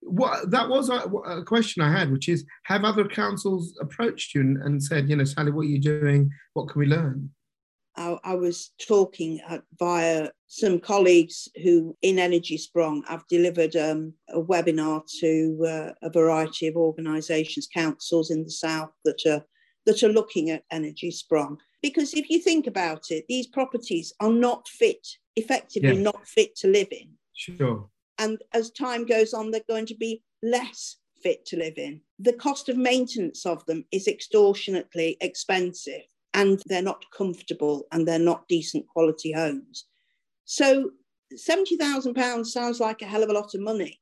What 0.00 0.50
that 0.50 0.68
was 0.68 0.90
a, 0.90 0.98
a 0.98 1.44
question 1.44 1.82
I 1.82 1.90
had, 1.90 2.10
which 2.10 2.28
is, 2.28 2.44
have 2.64 2.84
other 2.84 3.06
councils 3.06 3.76
approached 3.80 4.34
you 4.34 4.40
and, 4.42 4.56
and, 4.58 4.82
said, 4.82 5.08
you 5.08 5.16
know, 5.16 5.24
Sally, 5.24 5.50
what 5.50 5.62
are 5.62 5.70
you 5.70 5.80
doing? 5.80 6.30
What 6.54 6.68
can 6.68 6.80
we 6.80 6.86
learn? 6.86 7.30
I, 7.96 8.16
I 8.22 8.34
was 8.34 8.70
talking 8.86 9.40
via 9.78 10.30
some 10.46 10.78
colleagues 10.78 11.48
who, 11.62 11.96
in 12.00 12.16
Energiesprong. 12.16 13.02
I've 13.08 13.26
delivered 13.28 13.74
um, 13.74 14.14
a 14.30 14.40
webinar 14.40 15.02
to 15.20 15.66
uh, 15.66 16.06
a 16.06 16.10
variety 16.10 16.68
of 16.68 16.76
organisations, 16.76 17.68
councils 17.72 18.30
in 18.30 18.44
the 18.44 18.50
south 18.50 18.90
that 19.04 19.26
are 19.26 19.44
that 19.86 20.02
are 20.02 20.12
looking 20.12 20.50
at 20.50 20.64
Energiesprong. 20.72 21.56
Because 21.82 22.12
if 22.12 22.28
you 22.28 22.40
think 22.40 22.66
about 22.66 23.04
it, 23.10 23.24
these 23.28 23.46
properties 23.46 24.12
are 24.20 24.30
not 24.30 24.68
fit, 24.68 25.06
effectively 25.36 25.96
yeah. 25.96 26.02
not 26.02 26.26
fit 26.26 26.54
to 26.56 26.68
live 26.68 26.88
in. 26.90 27.10
Sure. 27.34 27.88
And 28.18 28.38
as 28.52 28.70
time 28.70 29.06
goes 29.06 29.32
on, 29.32 29.50
they're 29.50 29.60
going 29.68 29.86
to 29.86 29.94
be 29.94 30.22
less 30.42 30.96
fit 31.22 31.44
to 31.46 31.56
live 31.56 31.78
in. 31.78 32.00
The 32.18 32.32
cost 32.32 32.68
of 32.68 32.76
maintenance 32.76 33.46
of 33.46 33.64
them 33.66 33.84
is 33.92 34.08
extortionately 34.08 35.16
expensive 35.20 36.02
and 36.34 36.62
they're 36.66 36.82
not 36.82 37.04
comfortable 37.16 37.86
and 37.92 38.06
they're 38.06 38.18
not 38.18 38.48
decent 38.48 38.86
quality 38.88 39.32
homes. 39.32 39.86
So 40.44 40.90
£70,000 41.34 42.46
sounds 42.46 42.80
like 42.80 43.02
a 43.02 43.06
hell 43.06 43.22
of 43.22 43.30
a 43.30 43.34
lot 43.34 43.54
of 43.54 43.60
money. 43.60 44.00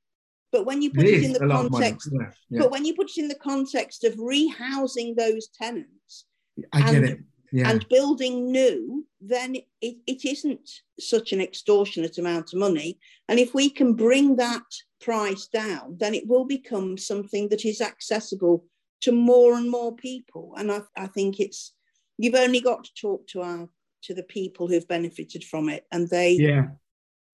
But 0.52 0.64
when 0.64 0.80
you 0.80 0.90
put 0.90 1.04
it, 1.04 1.14
it 1.14 1.24
in 1.24 1.32
the 1.32 1.40
context, 1.40 2.08
yeah, 2.12 2.30
yeah. 2.50 2.60
but 2.60 2.70
when 2.70 2.84
you 2.84 2.94
put 2.94 3.10
it 3.10 3.18
in 3.18 3.28
the 3.28 3.34
context 3.34 4.04
of 4.04 4.14
rehousing 4.14 5.16
those 5.16 5.48
tenants, 5.48 6.24
I 6.72 6.92
get 6.92 7.04
it 7.04 7.18
yeah. 7.52 7.70
and 7.70 7.88
building 7.88 8.50
new, 8.50 9.06
then 9.20 9.56
it, 9.80 9.96
it 10.06 10.24
isn't 10.24 10.68
such 10.98 11.32
an 11.32 11.40
extortionate 11.40 12.18
amount 12.18 12.52
of 12.52 12.58
money. 12.58 12.98
And 13.28 13.38
if 13.38 13.54
we 13.54 13.70
can 13.70 13.94
bring 13.94 14.36
that 14.36 14.64
price 15.00 15.46
down, 15.46 15.96
then 15.98 16.14
it 16.14 16.26
will 16.26 16.44
become 16.44 16.98
something 16.98 17.48
that 17.48 17.64
is 17.64 17.80
accessible 17.80 18.64
to 19.02 19.12
more 19.12 19.54
and 19.54 19.70
more 19.70 19.94
people. 19.94 20.54
And 20.56 20.70
I, 20.72 20.80
I 20.96 21.06
think 21.06 21.40
it's 21.40 21.72
you've 22.18 22.34
only 22.34 22.60
got 22.60 22.84
to 22.84 22.90
talk 23.00 23.26
to 23.28 23.42
our 23.42 23.68
to 24.02 24.14
the 24.14 24.22
people 24.22 24.68
who've 24.68 24.86
benefited 24.86 25.42
from 25.44 25.68
it, 25.68 25.84
and 25.90 26.08
they 26.08 26.32
yeah 26.32 26.66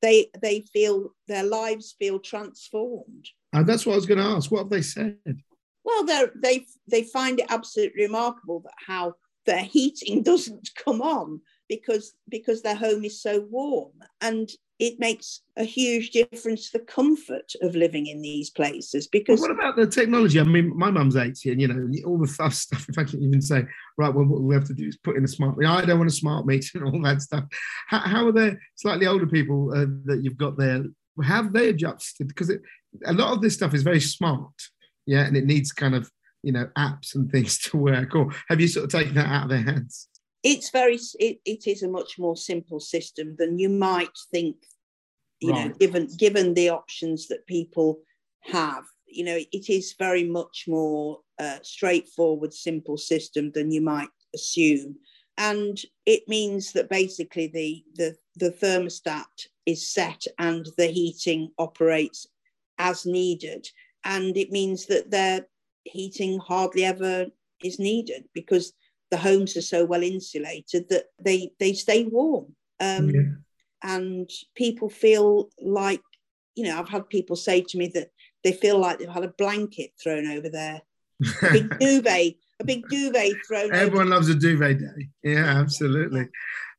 they 0.02 0.26
they 0.40 0.60
feel 0.60 1.14
their 1.28 1.44
lives 1.44 1.94
feel 1.98 2.18
transformed. 2.18 3.28
And 3.52 3.66
that's 3.66 3.86
what 3.86 3.92
I 3.92 3.96
was 3.96 4.06
going 4.06 4.18
to 4.18 4.24
ask. 4.24 4.50
What 4.50 4.64
have 4.64 4.70
they 4.70 4.82
said? 4.82 5.16
Well, 5.84 6.04
they 6.04 6.24
they 6.42 6.66
they 6.90 7.02
find 7.04 7.40
it 7.40 7.46
absolutely 7.48 8.04
remarkable 8.04 8.60
that 8.60 8.74
how 8.86 9.14
their 9.46 9.62
heating 9.62 10.22
doesn't 10.22 10.70
come 10.84 11.00
on 11.00 11.40
because 11.68 12.14
because 12.28 12.62
their 12.62 12.74
home 12.74 13.04
is 13.04 13.22
so 13.22 13.46
warm. 13.50 13.92
And 14.20 14.50
it 14.78 14.98
makes 14.98 15.42
a 15.56 15.62
huge 15.62 16.10
difference 16.10 16.70
to 16.70 16.78
the 16.78 16.84
comfort 16.84 17.52
of 17.60 17.76
living 17.76 18.08
in 18.08 18.20
these 18.20 18.50
places 18.50 19.06
because 19.06 19.40
what 19.40 19.52
about 19.52 19.76
the 19.76 19.86
technology? 19.86 20.40
I 20.40 20.42
mean 20.42 20.76
my 20.76 20.90
mum's 20.90 21.16
80 21.16 21.52
and 21.52 21.60
you 21.60 21.68
know 21.68 22.08
all 22.08 22.18
the 22.18 22.26
stuff 22.26 22.88
if 22.88 22.98
i 22.98 23.04
can 23.04 23.22
even 23.22 23.40
say 23.40 23.64
right 23.96 24.12
well 24.12 24.24
what 24.24 24.42
we 24.42 24.54
have 24.54 24.64
to 24.64 24.74
do 24.74 24.88
is 24.88 24.96
put 24.96 25.16
in 25.16 25.24
a 25.24 25.28
smart 25.28 25.56
meter. 25.56 25.70
I 25.70 25.84
don't 25.84 25.98
want 25.98 26.10
a 26.10 26.14
smart 26.14 26.46
meter 26.46 26.78
and 26.84 26.84
all 26.94 27.02
that 27.02 27.22
stuff. 27.22 27.44
How, 27.88 28.00
how 28.00 28.26
are 28.26 28.32
the 28.32 28.56
slightly 28.74 29.06
older 29.06 29.26
people 29.26 29.72
uh, 29.72 29.86
that 30.06 30.22
you've 30.22 30.38
got 30.38 30.58
there 30.58 30.84
have 31.22 31.52
they 31.52 31.68
adjusted? 31.68 32.26
Because 32.26 32.48
it, 32.50 32.62
a 33.04 33.12
lot 33.12 33.32
of 33.32 33.40
this 33.40 33.54
stuff 33.54 33.74
is 33.74 33.82
very 33.82 34.00
smart 34.00 34.52
yeah 35.06 35.26
and 35.26 35.36
it 35.36 35.44
needs 35.44 35.72
kind 35.72 35.94
of 35.94 36.10
you 36.42 36.52
know 36.52 36.68
apps 36.76 37.14
and 37.14 37.30
things 37.30 37.58
to 37.70 37.76
work 37.76 38.14
or 38.14 38.30
have 38.48 38.60
you 38.60 38.68
sort 38.68 38.84
of 38.84 38.90
taken 38.90 39.14
that 39.14 39.26
out 39.26 39.44
of 39.44 39.50
their 39.50 39.62
hands? 39.62 40.08
It's 40.42 40.70
very 40.70 40.98
it, 41.18 41.38
it 41.44 41.66
is 41.66 41.82
a 41.82 41.88
much 41.88 42.18
more 42.18 42.36
simple 42.36 42.80
system 42.80 43.36
than 43.38 43.58
you 43.58 43.68
might 43.68 44.16
think 44.30 44.56
you 45.40 45.52
right. 45.52 45.68
know 45.68 45.74
given 45.74 46.08
given 46.18 46.54
the 46.54 46.70
options 46.70 47.28
that 47.28 47.46
people 47.46 48.00
have. 48.40 48.84
You 49.06 49.24
know 49.24 49.38
it 49.52 49.68
is 49.70 49.94
very 49.98 50.24
much 50.24 50.64
more 50.66 51.20
uh, 51.38 51.58
straightforward 51.62 52.52
simple 52.52 52.96
system 52.96 53.52
than 53.52 53.70
you 53.70 53.80
might 53.80 54.08
assume. 54.34 54.96
And 55.38 55.80
it 56.06 56.28
means 56.28 56.72
that 56.72 56.90
basically 56.90 57.50
the 57.52 57.84
the 57.94 58.16
the 58.36 58.50
thermostat 58.50 59.48
is 59.66 59.88
set 59.88 60.24
and 60.38 60.66
the 60.76 60.88
heating 60.88 61.50
operates 61.58 62.26
as 62.78 63.06
needed. 63.06 63.68
And 64.04 64.36
it 64.36 64.50
means 64.50 64.86
that 64.86 65.10
they're 65.10 65.46
heating 65.84 66.38
hardly 66.38 66.84
ever 66.84 67.26
is 67.62 67.78
needed 67.78 68.24
because 68.34 68.72
the 69.10 69.16
homes 69.16 69.56
are 69.56 69.62
so 69.62 69.84
well 69.84 70.02
insulated 70.02 70.88
that 70.88 71.04
they 71.22 71.52
they 71.58 71.72
stay 71.74 72.04
warm. 72.04 72.54
Um, 72.80 73.10
yeah. 73.10 73.20
and 73.84 74.28
people 74.56 74.88
feel 74.88 75.48
like 75.60 76.02
you 76.56 76.64
know 76.64 76.80
i've 76.80 76.88
had 76.88 77.08
people 77.08 77.36
say 77.36 77.60
to 77.60 77.78
me 77.78 77.86
that 77.94 78.10
they 78.42 78.52
feel 78.52 78.76
like 78.76 78.98
they've 78.98 79.08
had 79.08 79.22
a 79.22 79.34
blanket 79.38 79.92
thrown 80.02 80.26
over 80.26 80.48
there 80.48 80.82
a 81.42 81.52
big 81.52 81.78
duvet 81.78 82.34
a 82.58 82.64
big 82.64 82.88
duvet 82.88 83.34
thrown 83.46 83.72
everyone 83.72 84.10
loves 84.10 84.28
a 84.28 84.34
duvet 84.34 84.78
day. 84.78 85.08
Yeah 85.22 85.44
absolutely. 85.44 86.22
Yeah. 86.22 86.26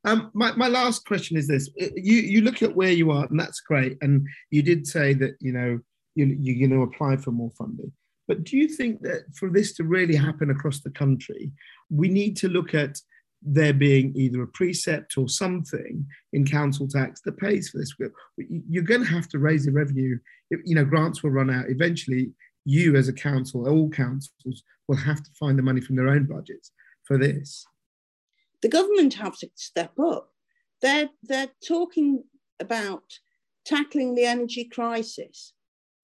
Um, 0.06 0.32
my, 0.34 0.52
my 0.58 0.68
last 0.68 1.06
question 1.06 1.38
is 1.38 1.48
this. 1.48 1.70
You 1.78 2.18
you 2.18 2.42
look 2.42 2.62
at 2.62 2.76
where 2.76 2.92
you 2.92 3.12
are 3.12 3.26
and 3.26 3.40
that's 3.40 3.62
great. 3.62 3.98
And 4.02 4.28
you 4.50 4.62
did 4.62 4.86
say 4.86 5.14
that 5.14 5.38
you 5.40 5.54
know 5.54 5.80
you, 6.16 6.26
you're 6.26 6.68
going 6.68 6.78
to 6.78 6.84
apply 6.84 7.16
for 7.16 7.32
more 7.32 7.52
funding 7.58 7.92
but 8.28 8.44
do 8.44 8.58
you 8.58 8.68
think 8.68 9.02
that 9.02 9.24
for 9.36 9.50
this 9.50 9.74
to 9.74 9.84
really 9.84 10.16
happen 10.16 10.50
across 10.50 10.80
the 10.80 10.90
country, 10.90 11.52
we 11.90 12.08
need 12.08 12.38
to 12.38 12.48
look 12.48 12.74
at 12.74 13.00
there 13.42 13.74
being 13.74 14.14
either 14.16 14.42
a 14.42 14.48
precept 14.48 15.18
or 15.18 15.28
something 15.28 16.06
in 16.32 16.46
council 16.46 16.88
tax 16.88 17.22
that 17.22 17.38
pays 17.38 17.70
for 17.70 17.80
this? 17.80 17.94
You're 18.38 18.84
going 18.84 19.04
to 19.04 19.10
have 19.10 19.28
to 19.30 19.40
raise 19.40 19.66
the 19.66 19.72
revenue. 19.72 20.18
You 20.50 20.76
know, 20.76 20.86
grants 20.86 21.22
will 21.22 21.32
run 21.32 21.50
out. 21.50 21.70
Eventually, 21.70 22.32
you 22.66 22.96
as 22.96 23.10
a 23.10 23.14
council, 23.14 23.68
all 23.68 23.90
councils, 23.90 24.64
will 24.88 24.98
have 24.98 25.22
to 25.24 25.32
find 25.40 25.58
the 25.58 25.64
money 25.64 25.82
from 25.82 25.96
their 25.96 26.10
own 26.10 26.26
budgets 26.26 26.72
for 27.04 27.18
this. 27.18 27.66
The 28.62 28.70
government 28.70 29.16
have 29.16 29.38
to 29.40 29.50
step 29.56 30.00
up. 30.00 30.30
They're, 30.82 31.10
they're 31.24 31.52
talking 31.66 32.24
about 32.60 33.04
tackling 33.66 34.16
the 34.16 34.26
energy 34.26 34.66
crisis 34.66 35.54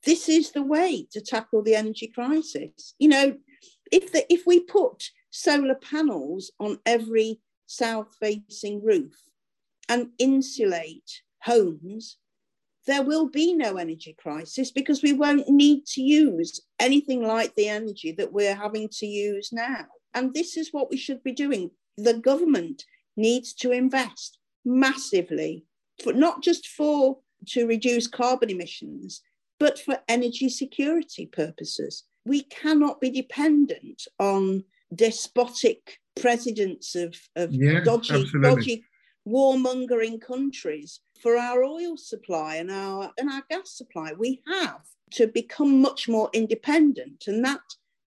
this 0.06 0.30
is 0.30 0.52
the 0.52 0.64
way 0.64 1.08
to 1.12 1.22
tackle 1.22 1.62
the 1.62 1.76
energy 1.76 2.08
crisis. 2.08 2.96
You 3.00 3.10
know, 3.10 3.38
if 3.92 4.12
the, 4.12 4.32
if 4.32 4.46
we 4.46 4.62
put 4.62 5.10
solar 5.32 5.76
panels 5.76 6.52
on 6.60 6.80
every 6.86 7.40
south 7.66 8.16
facing 8.20 8.84
roof 8.84 9.14
and 9.88 10.10
insulate 10.18 11.22
homes, 11.44 12.18
there 12.88 13.04
will 13.04 13.30
be 13.30 13.54
no 13.54 13.76
energy 13.78 14.16
crisis 14.18 14.72
because 14.72 15.04
we 15.04 15.14
won't 15.14 15.48
need 15.50 15.86
to 15.86 16.02
use 16.02 16.62
anything 16.80 17.22
like 17.22 17.54
the 17.56 17.68
energy 17.68 18.12
that 18.14 18.34
we're 18.34 18.56
having 18.56 18.90
to 18.90 19.06
use 19.06 19.52
now. 19.52 19.86
And 20.14 20.34
this 20.34 20.58
is 20.58 20.70
what 20.72 20.90
we 20.90 20.98
should 20.98 21.24
be 21.24 21.34
doing. 21.34 21.72
The 21.98 22.16
government 22.16 22.84
needs 23.16 23.54
to 23.56 23.72
invest 23.72 24.40
massively, 24.66 25.66
for 26.04 26.14
not 26.14 26.42
just 26.42 26.68
for 26.68 27.20
to 27.48 27.68
reduce 27.68 28.08
carbon 28.08 28.50
emissions, 28.50 29.22
but 29.60 29.80
for 29.80 30.00
energy 30.08 30.50
security 30.50 31.26
purposes. 31.26 32.04
We 32.26 32.44
cannot 32.44 33.02
be 33.02 33.10
dependent 33.10 34.04
on 34.20 34.64
despotic 34.94 36.00
presidents 36.20 36.96
of, 36.96 37.16
of 37.36 37.54
yeah, 37.54 37.82
dodgy, 37.82 38.26
dodgy 38.42 38.84
warmongering 39.28 40.22
countries 40.22 41.02
for 41.22 41.38
our 41.38 41.64
oil 41.64 41.98
supply 41.98 42.56
and 42.56 42.72
our 42.72 43.12
and 43.18 43.30
our 43.30 43.44
gas 43.50 43.78
supply. 43.78 44.14
We 44.18 44.42
have 44.48 44.82
to 45.12 45.28
become 45.28 45.82
much 45.82 46.08
more 46.08 46.30
independent. 46.34 47.26
And 47.28 47.44
that 47.46 47.62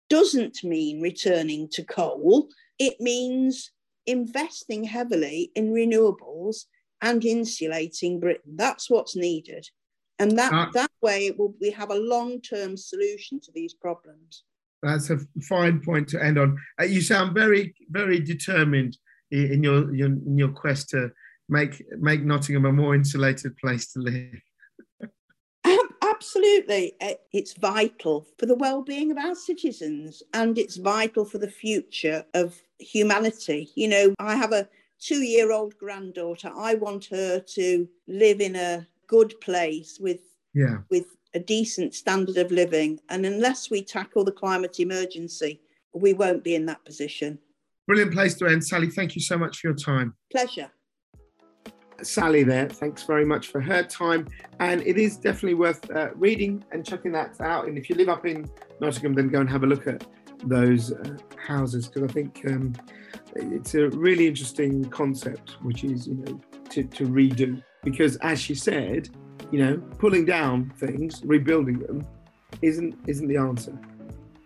doesn't 0.08 0.62
mean 0.64 1.00
returning 1.00 1.68
to 1.72 1.84
coal. 1.84 2.48
It 2.78 3.00
means 3.00 3.70
investing 4.06 4.84
heavily 4.84 5.50
in 5.54 5.72
renewables 5.72 6.64
and 7.02 7.24
insulating 7.24 8.20
Britain. 8.20 8.56
That's 8.56 8.90
what's 8.90 9.16
needed. 9.16 9.66
And 10.20 10.38
that, 10.38 10.52
uh, 10.52 10.66
that 10.74 10.90
way 11.00 11.26
it 11.26 11.38
will, 11.38 11.54
we 11.60 11.70
have 11.70 11.90
a 11.90 11.94
long-term 11.94 12.76
solution 12.76 13.40
to 13.40 13.52
these 13.52 13.72
problems. 13.72 14.44
That's 14.82 15.10
a 15.10 15.18
fine 15.48 15.80
point 15.80 16.08
to 16.10 16.22
end 16.22 16.38
on. 16.38 16.58
Uh, 16.78 16.84
you 16.84 17.00
sound 17.00 17.34
very, 17.34 17.74
very 17.88 18.20
determined 18.20 18.96
in 19.30 19.62
your, 19.62 19.94
your, 19.94 20.08
in 20.08 20.36
your 20.36 20.50
quest 20.50 20.90
to 20.90 21.10
make, 21.48 21.82
make 21.98 22.22
Nottingham 22.22 22.66
a 22.66 22.72
more 22.72 22.94
insulated 22.94 23.56
place 23.56 23.92
to 23.92 24.00
live. 24.00 24.40
Absolutely. 26.02 26.92
It's 27.32 27.54
vital 27.54 28.26
for 28.38 28.44
the 28.44 28.54
well-being 28.54 29.10
of 29.10 29.16
our 29.16 29.34
citizens 29.34 30.22
and 30.34 30.58
it's 30.58 30.76
vital 30.76 31.24
for 31.24 31.38
the 31.38 31.48
future 31.48 32.26
of 32.34 32.60
humanity. 32.78 33.70
You 33.74 33.88
know, 33.88 34.14
I 34.18 34.36
have 34.36 34.52
a 34.52 34.68
2-year-old 35.00 35.78
granddaughter. 35.78 36.50
I 36.54 36.74
want 36.74 37.06
her 37.06 37.40
to 37.40 37.88
live 38.06 38.42
in 38.42 38.54
a 38.54 38.86
good 39.10 39.34
place 39.40 39.98
with 40.00 40.20
yeah. 40.54 40.78
with 40.88 41.06
a 41.34 41.40
decent 41.40 41.94
standard 41.94 42.36
of 42.36 42.50
living 42.50 42.98
and 43.08 43.26
unless 43.26 43.70
we 43.70 43.82
tackle 43.82 44.24
the 44.24 44.32
climate 44.32 44.78
emergency, 44.80 45.60
we 45.94 46.12
won't 46.12 46.42
be 46.42 46.54
in 46.54 46.66
that 46.66 46.84
position. 46.84 47.38
Brilliant 47.86 48.12
place 48.12 48.34
to 48.34 48.46
end. 48.46 48.64
Sally, 48.64 48.88
thank 48.88 49.14
you 49.16 49.20
so 49.20 49.36
much 49.36 49.58
for 49.58 49.68
your 49.68 49.76
time. 49.76 50.14
Pleasure. 50.30 50.70
Sally 52.02 52.44
there. 52.44 52.68
Thanks 52.68 53.02
very 53.02 53.24
much 53.24 53.48
for 53.48 53.60
her 53.60 53.82
time. 53.82 54.26
And 54.60 54.80
it 54.82 54.96
is 54.96 55.16
definitely 55.16 55.54
worth 55.54 55.90
uh, 55.90 56.10
reading 56.14 56.64
and 56.72 56.86
checking 56.86 57.12
that 57.12 57.40
out. 57.40 57.66
And 57.66 57.76
if 57.76 57.90
you 57.90 57.96
live 57.96 58.08
up 58.08 58.26
in 58.26 58.48
Nottingham, 58.80 59.14
then 59.14 59.28
go 59.28 59.40
and 59.40 59.50
have 59.50 59.64
a 59.64 59.66
look 59.66 59.86
at 59.86 60.06
those 60.44 60.92
uh, 60.92 61.16
houses 61.36 61.88
because 61.88 62.10
I 62.10 62.12
think 62.12 62.42
um, 62.48 62.74
it's 63.34 63.74
a 63.74 63.88
really 63.90 64.26
interesting 64.26 64.84
concept, 64.86 65.56
which 65.62 65.84
is, 65.84 66.06
you 66.06 66.14
know, 66.14 66.40
to, 66.70 66.84
to 66.84 67.06
redo. 67.06 67.62
Because 67.82 68.16
as 68.16 68.40
she 68.40 68.54
said, 68.54 69.08
you 69.50 69.64
know, 69.64 69.76
pulling 69.98 70.24
down 70.24 70.72
things, 70.76 71.22
rebuilding 71.24 71.80
them, 71.80 72.06
isn't 72.62 72.98
isn't 73.06 73.28
the 73.28 73.36
answer. 73.36 73.76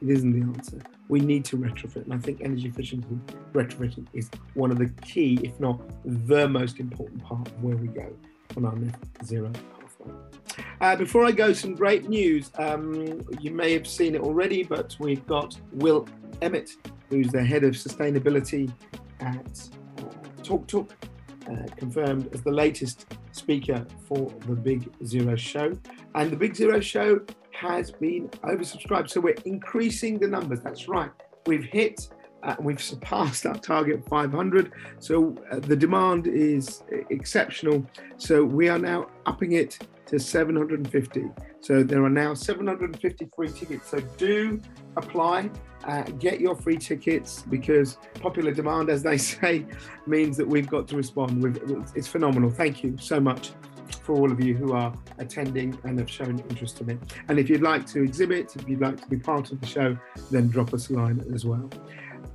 It 0.02 0.10
isn't 0.10 0.32
the 0.32 0.46
answer 0.46 0.80
we 1.08 1.20
need 1.20 1.44
to 1.46 1.56
retrofit. 1.56 2.04
And 2.04 2.14
I 2.14 2.18
think 2.18 2.40
energy 2.40 2.68
efficiency 2.68 3.08
retrofitting 3.52 4.06
is 4.12 4.30
one 4.54 4.70
of 4.70 4.78
the 4.78 4.88
key, 5.02 5.38
if 5.42 5.58
not 5.60 5.80
the 6.04 6.48
most 6.48 6.80
important 6.80 7.22
part 7.22 7.46
of 7.46 7.62
where 7.62 7.76
we 7.76 7.88
go 7.88 8.12
on 8.56 8.64
our 8.64 8.74
net 8.76 8.96
zero. 9.24 9.52
Uh, 10.80 10.96
before 10.96 11.24
I 11.24 11.32
go, 11.32 11.52
some 11.52 11.74
great 11.74 12.08
news. 12.08 12.50
Um, 12.58 13.22
you 13.40 13.50
may 13.50 13.72
have 13.72 13.86
seen 13.86 14.14
it 14.14 14.20
already, 14.20 14.62
but 14.62 14.96
we've 14.98 15.26
got 15.26 15.58
Will 15.72 16.06
Emmett, 16.42 16.70
who's 17.08 17.28
the 17.28 17.42
head 17.42 17.64
of 17.64 17.74
sustainability 17.74 18.72
at 19.20 19.68
uh, 19.98 20.02
TalkTalk, 20.42 20.90
uh, 21.50 21.74
confirmed 21.76 22.28
as 22.34 22.42
the 22.42 22.50
latest 22.50 23.06
speaker 23.34 23.86
for 24.06 24.32
the 24.46 24.54
Big 24.54 24.90
Zero 25.04 25.36
Show. 25.36 25.76
And 26.14 26.30
the 26.30 26.36
Big 26.36 26.54
Zero 26.54 26.80
Show 26.80 27.20
has 27.52 27.90
been 27.90 28.28
oversubscribed. 28.42 29.10
So 29.10 29.20
we're 29.20 29.36
increasing 29.44 30.18
the 30.18 30.28
numbers. 30.28 30.60
That's 30.60 30.88
right. 30.88 31.10
We've 31.46 31.64
hit, 31.64 32.08
uh, 32.42 32.56
we've 32.60 32.82
surpassed 32.82 33.46
our 33.46 33.56
target 33.56 34.06
500. 34.08 34.72
So 34.98 35.36
uh, 35.50 35.60
the 35.60 35.76
demand 35.76 36.26
is 36.26 36.82
exceptional. 37.10 37.86
So 38.16 38.44
we 38.44 38.68
are 38.68 38.78
now 38.78 39.08
upping 39.26 39.52
it 39.52 39.78
to 40.06 40.18
750. 40.18 41.24
So 41.60 41.82
there 41.82 42.04
are 42.04 42.10
now 42.10 42.34
750 42.34 43.28
free 43.34 43.48
tickets. 43.48 43.90
So 43.90 44.00
do 44.16 44.60
apply, 44.96 45.50
uh, 45.84 46.02
get 46.02 46.40
your 46.40 46.56
free 46.56 46.76
tickets 46.76 47.42
because 47.42 47.98
popular 48.20 48.52
demand, 48.52 48.90
as 48.90 49.02
they 49.02 49.18
say, 49.18 49.66
means 50.06 50.36
that 50.36 50.46
we've 50.46 50.68
got 50.68 50.88
to 50.88 50.96
respond. 50.96 51.42
We've, 51.42 51.58
it's 51.94 52.08
phenomenal. 52.08 52.50
Thank 52.50 52.82
you 52.82 52.96
so 52.98 53.20
much 53.20 53.52
for 54.02 54.14
all 54.16 54.30
of 54.30 54.40
you 54.40 54.54
who 54.54 54.72
are 54.72 54.94
attending 55.18 55.78
and 55.84 55.98
have 55.98 56.10
shown 56.10 56.38
interest 56.50 56.80
in 56.80 56.90
it. 56.90 56.98
And 57.28 57.38
if 57.38 57.48
you'd 57.48 57.62
like 57.62 57.86
to 57.88 58.02
exhibit, 58.02 58.54
if 58.56 58.68
you'd 58.68 58.80
like 58.80 59.00
to 59.00 59.08
be 59.08 59.18
part 59.18 59.52
of 59.52 59.60
the 59.60 59.66
show, 59.66 59.96
then 60.30 60.48
drop 60.48 60.74
us 60.74 60.90
a 60.90 60.94
line 60.94 61.24
as 61.34 61.44
well. 61.44 61.70